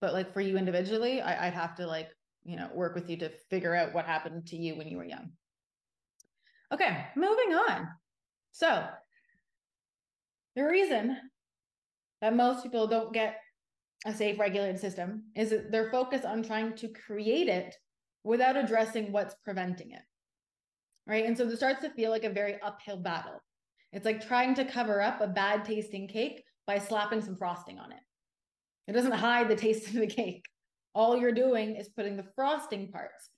[0.00, 2.08] But like for you individually, I, I'd have to like,
[2.44, 5.04] you know, work with you to figure out what happened to you when you were
[5.04, 5.30] young.
[6.72, 7.88] Okay, moving on.
[8.52, 8.86] So
[10.56, 11.16] the reason
[12.20, 13.36] that most people don't get
[14.06, 17.76] a safe regulated system is that they're focused on trying to create it
[18.24, 20.02] without addressing what's preventing it
[21.06, 23.40] right and so it starts to feel like a very uphill battle
[23.92, 27.92] it's like trying to cover up a bad tasting cake by slapping some frosting on
[27.92, 28.00] it
[28.88, 30.44] it doesn't hide the taste of the cake
[30.94, 33.30] all you're doing is putting the frosting parts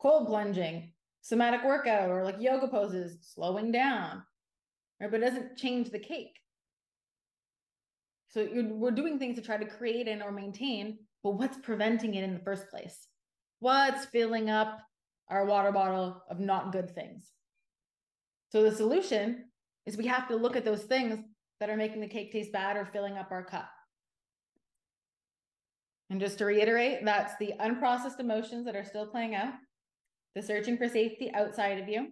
[0.00, 0.92] cold plunging
[1.22, 4.22] somatic workout or like yoga poses slowing down
[5.00, 6.38] right but it doesn't change the cake
[8.30, 12.24] so we're doing things to try to create and or maintain, but what's preventing it
[12.24, 13.06] in the first place?
[13.60, 14.80] What's filling up
[15.28, 17.32] our water bottle of not good things?
[18.50, 19.46] So the solution
[19.88, 21.18] is we have to look at those things
[21.60, 23.70] that are making the cake taste bad or filling up our cup.
[26.10, 29.54] And just to reiterate, that's the unprocessed emotions that are still playing out,
[30.34, 32.08] the searching for safety outside of you,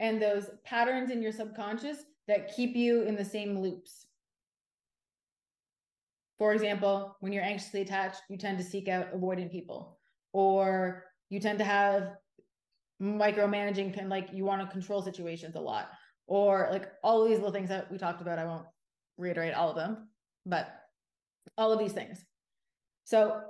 [0.00, 4.06] and those patterns in your subconscious that keep you in the same loops.
[6.38, 9.98] For example, when you're anxiously attached, you tend to seek out avoiding people,
[10.32, 12.14] or you tend to have
[13.00, 15.90] micromanaging and like you want to control situations a lot,
[16.32, 18.38] or like all these little things that we talked about.
[18.38, 18.64] I won't
[19.18, 20.08] reiterate all of them,
[20.46, 20.66] but
[21.58, 22.24] all of these things.
[23.04, 23.42] So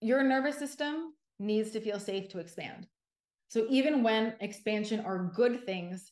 [0.00, 2.86] your nervous system needs to feel safe to expand.
[3.50, 6.10] So even when expansion are good things,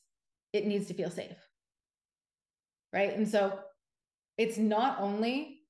[0.53, 1.39] it needs to feel safe.
[2.93, 3.17] Right.
[3.17, 3.59] And so
[4.37, 5.61] it's not only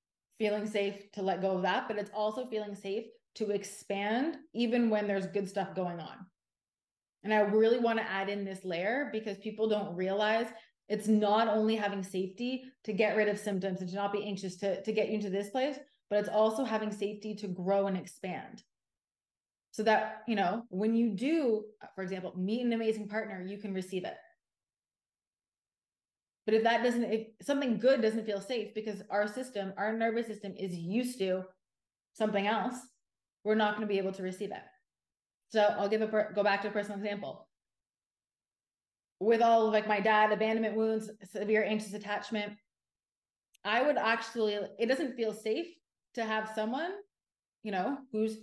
[0.41, 3.05] feeling safe to let go of that, but it's also feeling safe
[3.37, 6.27] to expand even when there's good stuff going on.
[7.27, 10.47] And I really want to add in this layer because people don't realize
[10.89, 14.55] it's not only having safety to get rid of symptoms and to not be anxious
[14.59, 15.77] to, to get you into this place,
[16.09, 18.63] but it's also having safety to grow and expand.
[19.73, 21.65] So that, you know, when you do,
[21.97, 24.15] for example, meet an amazing partner, you can receive it.
[26.45, 30.29] But if that doesn't, if something good doesn't feel safe because our system, our nervous
[30.29, 31.43] system is used to
[32.13, 32.77] something else,
[33.43, 34.63] we're not going to be able to receive it.
[35.49, 37.49] So I'll give a per- go back to a personal example.
[39.21, 42.53] With all of like my dad, abandonment wounds, severe anxious attachment,
[43.65, 45.67] I would actually, it doesn't feel safe
[46.15, 46.91] to have someone,
[47.63, 48.37] you know, who's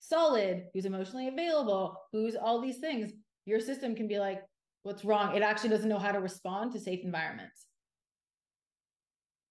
[0.00, 3.12] solid, who's emotionally available, who's all these things.
[3.44, 4.42] Your system can be like,
[4.82, 5.34] what's wrong?
[5.34, 7.66] It actually doesn't know how to respond to safe environments.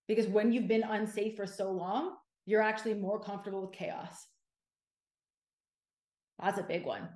[0.07, 2.15] Because when you've been unsafe for so long,
[2.45, 4.27] you're actually more comfortable with chaos.
[6.41, 7.07] That's a big one.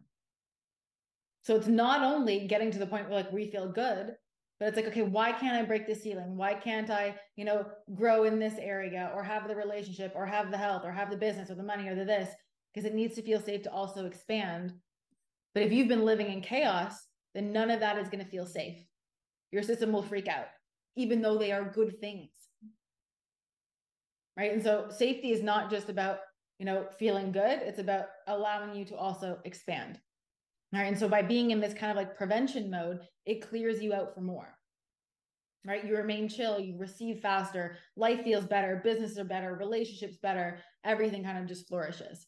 [1.43, 4.15] So it's not only getting to the point where like we feel good,
[4.59, 6.35] but it's like, okay, why can't I break the ceiling?
[6.35, 7.65] Why can't I, you know,
[7.95, 11.17] grow in this area or have the relationship or have the health or have the
[11.17, 12.29] business or the money or the this?
[12.73, 14.73] Because it needs to feel safe to also expand.
[15.53, 16.93] But if you've been living in chaos,
[17.33, 18.77] then none of that is going to feel safe.
[19.51, 20.47] Your system will freak out,
[20.95, 22.29] even though they are good things.
[24.37, 24.51] Right.
[24.51, 26.19] And so safety is not just about,
[26.59, 29.99] you know, feeling good, it's about allowing you to also expand.
[30.73, 30.87] All right.
[30.87, 34.13] And so by being in this kind of like prevention mode, it clears you out
[34.13, 34.55] for more.
[35.65, 35.85] Right.
[35.85, 41.23] You remain chill, you receive faster, life feels better, businesses are better, relationships better, everything
[41.23, 42.27] kind of just flourishes.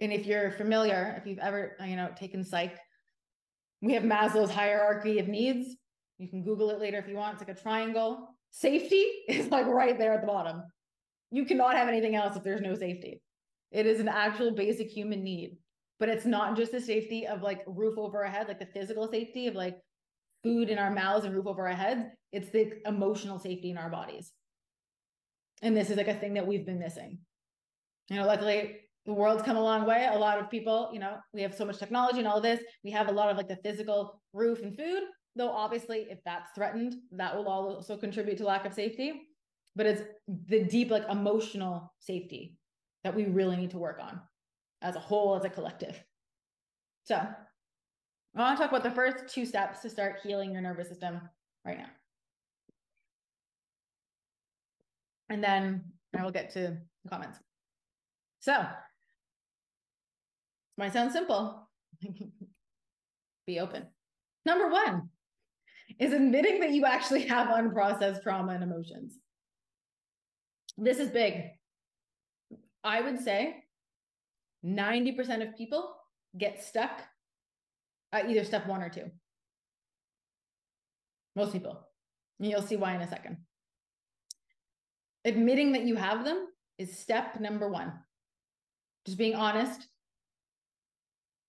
[0.00, 2.78] And if you're familiar, if you've ever, you know, taken psych,
[3.82, 5.76] we have Maslow's hierarchy of needs.
[6.18, 7.38] You can Google it later if you want.
[7.38, 8.28] It's like a triangle.
[8.50, 10.62] Safety is like right there at the bottom.
[11.30, 13.20] You cannot have anything else if there's no safety.
[13.70, 15.58] It is an actual basic human need
[15.98, 19.08] but it's not just the safety of like roof over our head, like the physical
[19.08, 19.76] safety of like
[20.42, 22.02] food in our mouths and roof over our heads.
[22.32, 24.32] It's the emotional safety in our bodies.
[25.62, 27.18] And this is like a thing that we've been missing.
[28.10, 28.76] You know, luckily
[29.06, 30.08] the world's come a long way.
[30.10, 32.60] A lot of people, you know, we have so much technology and all this.
[32.84, 35.02] We have a lot of like the physical roof and food,
[35.34, 39.27] though obviously if that's threatened, that will also contribute to lack of safety.
[39.78, 42.56] But it's the deep like emotional safety
[43.04, 44.20] that we really need to work on
[44.82, 46.02] as a whole, as a collective.
[47.04, 50.88] So I want to talk about the first two steps to start healing your nervous
[50.88, 51.20] system
[51.64, 51.86] right now.
[55.30, 55.84] And then
[56.18, 57.38] I will get to the comments.
[58.40, 58.66] So,
[60.76, 61.68] might sound simple.
[63.46, 63.86] Be open.
[64.44, 65.10] Number one
[66.00, 69.18] is admitting that you actually have unprocessed trauma and emotions.
[70.80, 71.42] This is big.
[72.84, 73.64] I would say
[74.64, 75.92] 90% of people
[76.38, 77.02] get stuck
[78.12, 79.10] at either step one or two.
[81.34, 81.80] Most people.
[82.38, 83.38] And you'll see why in a second.
[85.24, 86.46] Admitting that you have them
[86.78, 87.92] is step number one.
[89.04, 89.84] Just being honest.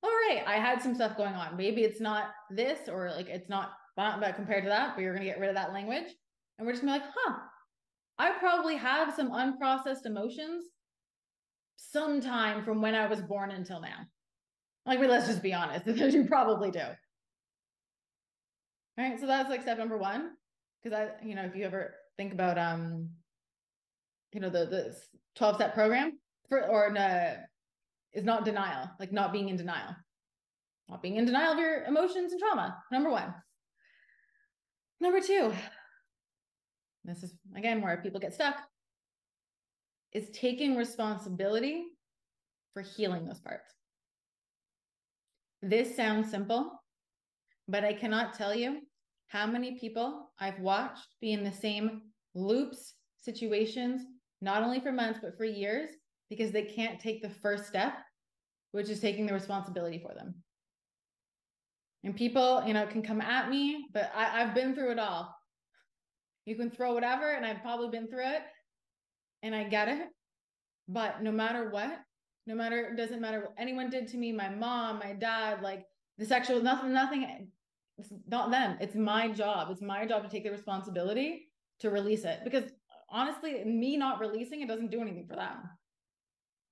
[0.01, 1.55] All right, I had some stuff going on.
[1.55, 5.25] Maybe it's not this or like it's not but compared to that, but you're going
[5.25, 6.07] to get rid of that language.
[6.57, 7.36] And we're just going to be like, huh,
[8.20, 10.65] I probably have some unprocessed emotions
[11.78, 14.05] sometime from when I was born until now.
[14.86, 16.80] Like, let's just be honest, you probably do.
[16.80, 16.95] All
[18.97, 20.32] right, so that's like step number one.
[20.84, 23.09] Because I, you know, if you ever think about, um,
[24.34, 24.95] you know, the the
[25.36, 27.36] twelve step program for or uh,
[28.13, 29.95] is not denial, like not being in denial,
[30.89, 32.78] not being in denial of your emotions and trauma.
[32.91, 33.34] Number one.
[34.99, 35.53] Number two.
[37.10, 38.56] This is again where people get stuck
[40.14, 41.86] is taking responsibility
[42.73, 43.73] for healing those parts.
[45.61, 46.72] This sounds simple,
[47.68, 48.81] but I cannot tell you
[49.27, 52.02] how many people I've watched be in the same
[52.34, 54.03] loops, situations,
[54.41, 55.90] not only for months, but for years,
[56.30, 57.94] because they can't take the first step,
[58.72, 60.36] which is taking the responsibility for them.
[62.03, 65.36] And people, you know, can come at me, but I, I've been through it all.
[66.49, 68.41] You can throw whatever, and I've probably been through it
[69.43, 70.07] and I get it.
[70.88, 71.91] But no matter what,
[72.47, 75.85] no matter, it doesn't matter what anyone did to me, my mom, my dad, like
[76.17, 77.51] the sexual, nothing, nothing,
[77.99, 78.77] it's not them.
[78.81, 79.67] It's my job.
[79.69, 81.49] It's my job to take the responsibility
[81.81, 82.39] to release it.
[82.43, 82.63] Because
[83.11, 85.57] honestly, me not releasing it doesn't do anything for them.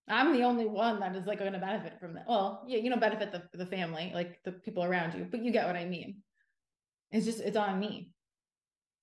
[0.08, 2.26] I'm the only one that is like going to benefit from that.
[2.28, 5.52] Well, yeah, you know, benefit the, the family, like the people around you, but you
[5.52, 6.24] get what I mean.
[7.12, 8.10] It's just, it's on me.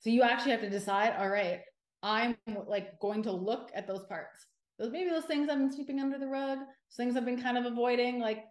[0.04, 1.60] So you actually have to decide, all right,
[2.02, 2.36] I'm
[2.66, 4.44] like going to look at those parts.
[4.78, 7.56] Those maybe those things I've been sweeping under the rug, Those things I've been kind
[7.56, 8.20] of avoiding.
[8.20, 8.44] Like,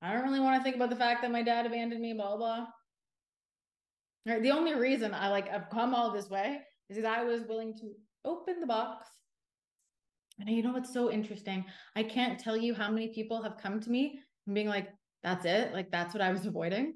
[0.00, 2.38] I don't really want to think about the fact that my dad abandoned me, blah,
[2.38, 2.66] blah.
[4.24, 4.42] Right.
[4.42, 7.74] The only reason I like I've come all this way is because I was willing
[7.74, 7.92] to
[8.24, 9.06] open the box.
[10.40, 11.62] And you know what's so interesting?
[11.94, 14.88] I can't tell you how many people have come to me and being like,
[15.22, 15.74] that's it.
[15.74, 16.94] Like, that's what I was avoiding.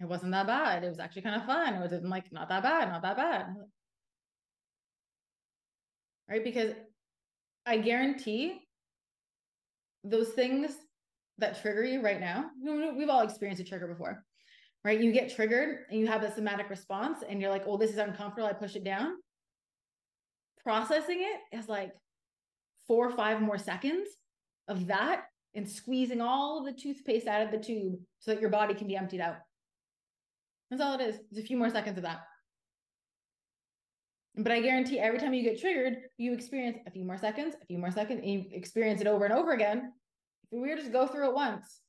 [0.00, 0.82] It wasn't that bad.
[0.82, 1.74] It was actually kind of fun.
[1.74, 3.54] It wasn't like not that bad, not that bad.
[6.28, 6.42] Right?
[6.42, 6.72] Because
[7.66, 8.60] I guarantee
[10.02, 10.72] those things
[11.38, 12.46] that trigger you right now,
[12.96, 14.24] we've all experienced a trigger before,
[14.84, 15.00] right?
[15.00, 17.98] You get triggered and you have a somatic response and you're like, oh, this is
[17.98, 18.48] uncomfortable.
[18.48, 19.16] I push it down.
[20.62, 21.92] Processing it is like
[22.86, 24.08] four or five more seconds
[24.68, 25.24] of that
[25.54, 28.86] and squeezing all of the toothpaste out of the tube so that your body can
[28.86, 29.36] be emptied out.
[30.70, 31.16] That's all it is.
[31.30, 32.20] It's a few more seconds of that.
[34.36, 37.66] But I guarantee every time you get triggered, you experience a few more seconds, a
[37.66, 39.92] few more seconds, and you experience it over and over again.
[40.52, 41.80] If we were to just go through it once,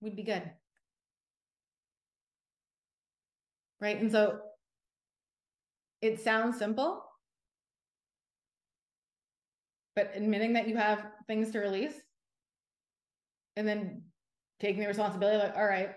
[0.00, 0.50] we'd be good.
[3.80, 4.00] Right.
[4.00, 4.38] And so
[6.00, 7.04] it sounds simple,
[9.94, 11.94] but admitting that you have things to release
[13.56, 14.02] and then
[14.60, 15.90] taking the responsibility, like, all right,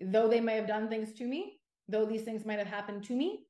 [0.00, 1.58] though they may have done things to me,
[1.88, 3.40] though these things might have happened to me,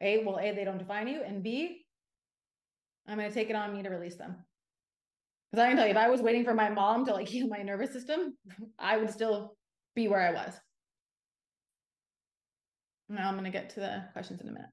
[0.00, 1.84] A, well, A, they don't define you, and B,
[3.06, 4.36] I'm going to take it on me to release them.
[5.50, 7.48] Because I can tell you, if I was waiting for my mom to like heal
[7.48, 8.36] my nervous system,
[8.78, 9.56] I would still
[9.94, 10.54] be where I was.
[13.08, 14.68] Now I'm going to get to the questions in a minute.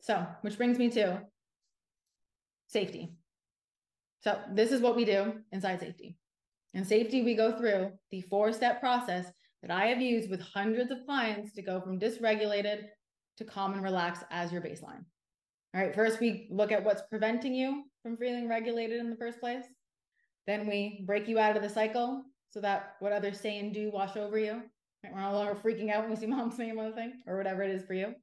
[0.00, 1.22] So, which brings me to
[2.68, 3.14] safety.
[4.20, 6.16] So, this is what we do inside safety.
[6.74, 9.32] In safety, we go through the four step process
[9.62, 12.84] that I have used with hundreds of clients to go from dysregulated
[13.38, 15.04] to calm and relax as your baseline.
[15.74, 19.40] All right, first we look at what's preventing you from feeling regulated in the first
[19.40, 19.64] place.
[20.46, 23.90] Then we break you out of the cycle so that what others say and do
[23.92, 24.62] wash over you.
[25.04, 25.12] Right?
[25.12, 27.70] We're no longer freaking out when we see mom saying one thing or whatever it
[27.70, 28.14] is for you.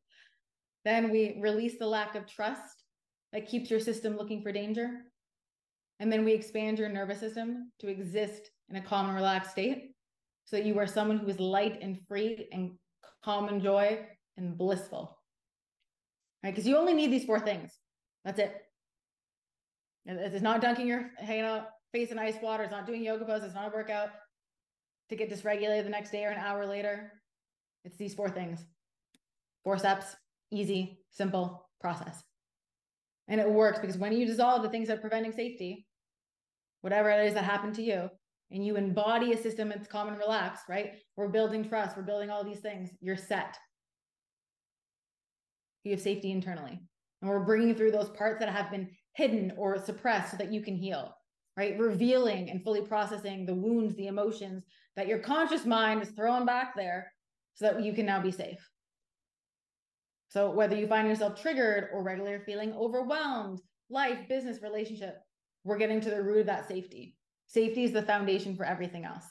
[0.86, 2.84] Then we release the lack of trust
[3.32, 4.90] that keeps your system looking for danger.
[6.00, 9.93] And then we expand your nervous system to exist in a calm and relaxed state
[10.46, 12.72] so that you are someone who is light and free and
[13.24, 14.00] calm and joy
[14.38, 15.18] and blissful.
[16.44, 16.52] Right?
[16.52, 17.72] Because you only need these four things.
[18.26, 18.56] That's it.
[20.06, 22.64] It's not dunking your hanging out face in ice water.
[22.64, 23.46] It's not doing yoga poses.
[23.46, 24.10] It's not a workout
[25.10, 27.14] to get dysregulated the next day or an hour later.
[27.86, 28.66] It's these four things.
[29.64, 30.16] Four steps,
[30.52, 32.22] easy, simple process.
[33.30, 35.86] And it works because when you dissolve the things that are preventing safety,
[36.82, 38.10] whatever it is that happened to you,
[38.54, 40.94] and you embody a system that's calm and relaxed, right?
[41.18, 42.92] We're building trust, we're building all these things.
[43.02, 43.58] You're set.
[45.84, 46.80] You have safety internally.
[47.22, 50.62] And we're bringing through those parts that have been hidden or suppressed so that you
[50.62, 51.16] can heal,
[51.58, 51.78] right?
[51.80, 54.64] Revealing and fully processing the wounds, the emotions
[54.96, 57.12] that your conscious mind is throwing back there
[57.56, 58.60] so that you can now be safe.
[60.30, 65.18] So whether you find yourself triggered or regularly feeling overwhelmed, life, business, relationship,
[65.64, 67.16] we're getting to the root of that safety.
[67.54, 69.26] Safety is the foundation for everything else.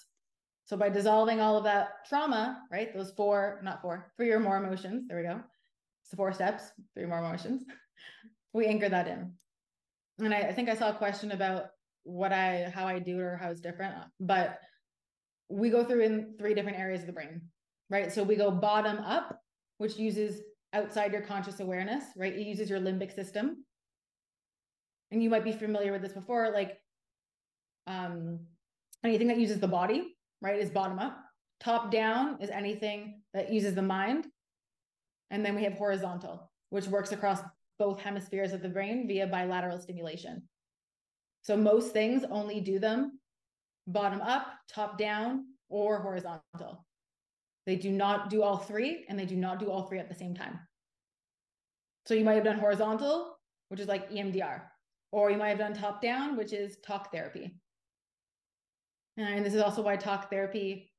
[0.65, 2.95] So by dissolving all of that trauma, right?
[2.95, 5.09] Those four, not four, three or more emotions.
[5.09, 5.41] There we go.
[6.05, 7.65] So four steps, three more emotions.
[8.53, 9.33] we anchor that in.
[10.21, 11.67] And I, I think I saw a question about
[12.05, 14.61] what I how I do it or how it's different, but
[15.49, 17.43] we go through in three different areas of the brain,
[17.91, 18.13] right?
[18.13, 19.41] So we go bottom up,
[19.79, 20.43] which uses
[20.73, 22.33] outside your conscious awareness, right?
[22.33, 23.65] It uses your limbic system.
[25.11, 26.79] And you might be familiar with this before, like
[27.87, 28.41] um,
[29.05, 31.19] anything that uses the body, right, is bottom up.
[31.61, 34.27] Top down is anything that uses the mind.
[35.31, 37.41] And then we have horizontal, which works across
[37.79, 40.43] both hemispheres of the brain via bilateral stimulation.
[41.43, 43.19] So most things only do them
[43.87, 46.85] bottom up, top down, or horizontal.
[47.67, 50.15] They do not do all three, and they do not do all three at the
[50.15, 50.59] same time.
[52.07, 53.39] So you might have done horizontal,
[53.69, 54.63] which is like EMDR,
[55.13, 57.55] or you might have done top down, which is talk therapy.
[59.19, 60.91] Uh, and this is also why talk therapy,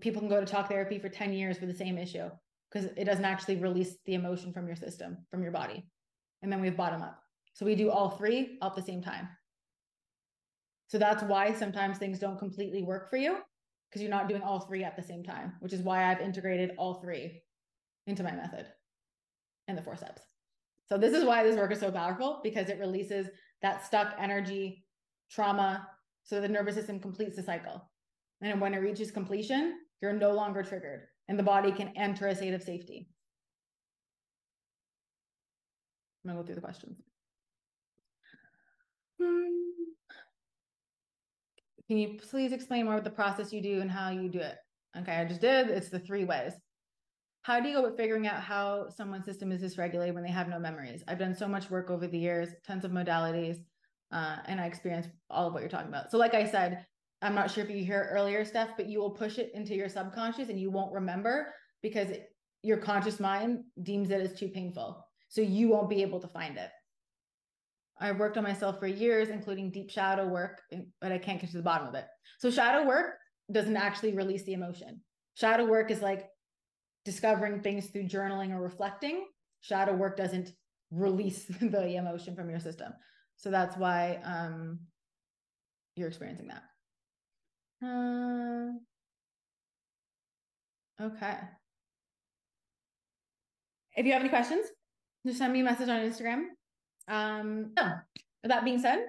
[0.00, 2.28] people can go to talk therapy for 10 years for the same issue
[2.70, 5.84] because it doesn't actually release the emotion from your system, from your body.
[6.42, 7.18] And then we have bottom up.
[7.54, 9.28] So we do all three at the same time.
[10.88, 13.38] So that's why sometimes things don't completely work for you
[13.88, 16.72] because you're not doing all three at the same time, which is why I've integrated
[16.76, 17.42] all three
[18.06, 18.66] into my method
[19.68, 20.22] and the four steps.
[20.88, 23.26] So this is why this work is so powerful because it releases
[23.62, 24.84] that stuck energy,
[25.30, 25.88] trauma,
[26.26, 27.88] so the nervous system completes the cycle.
[28.42, 32.34] And when it reaches completion, you're no longer triggered and the body can enter a
[32.34, 33.08] state of safety.
[36.24, 37.00] I'm gonna go through the questions.
[39.20, 39.46] Hmm.
[41.86, 44.56] Can you please explain more about the process you do and how you do it?
[44.98, 45.68] Okay, I just did.
[45.68, 46.52] It's the three ways.
[47.42, 50.48] How do you go with figuring out how someone's system is dysregulated when they have
[50.48, 51.04] no memories?
[51.06, 53.58] I've done so much work over the years, tons of modalities
[54.12, 56.10] uh, and I experienced all of what you're talking about.
[56.10, 56.86] So, like I said,
[57.22, 59.88] I'm not sure if you hear earlier stuff, but you will push it into your
[59.88, 62.08] subconscious and you won't remember because
[62.62, 65.04] your conscious mind deems it as too painful.
[65.28, 66.70] So you won't be able to find it.
[67.98, 70.60] I've worked on myself for years, including deep shadow work,
[71.00, 72.04] but I can't get to the bottom of it.
[72.38, 73.14] So shadow work
[73.50, 75.00] doesn't actually release the emotion.
[75.34, 76.28] Shadow work is like
[77.04, 79.26] discovering things through journaling or reflecting.
[79.62, 80.50] Shadow work doesn't
[80.90, 82.92] release the emotion from your system.
[83.36, 84.80] So that's why um,
[85.94, 86.62] you're experiencing that.
[87.84, 88.72] Uh,
[91.02, 91.38] okay.
[93.96, 94.66] If you have any questions,
[95.26, 96.44] just send me a message on Instagram.
[97.08, 97.84] Um, so,
[98.44, 99.06] that being said,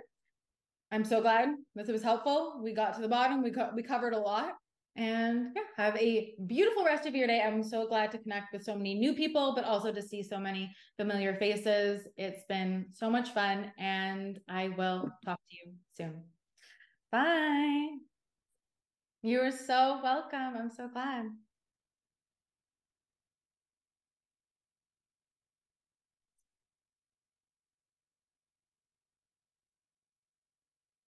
[0.92, 2.60] I'm so glad this was helpful.
[2.64, 3.44] We got to the bottom.
[3.44, 4.54] We co- we covered a lot.
[4.98, 7.42] And yeah, have a beautiful rest of your day.
[7.42, 10.40] I'm so glad to connect with so many new people, but also to see so
[10.40, 12.08] many familiar faces.
[12.18, 16.24] It's been so much fun, and I will talk to you soon.
[17.12, 17.90] Bye.
[19.22, 20.56] You're so welcome.
[20.58, 21.28] I'm so glad.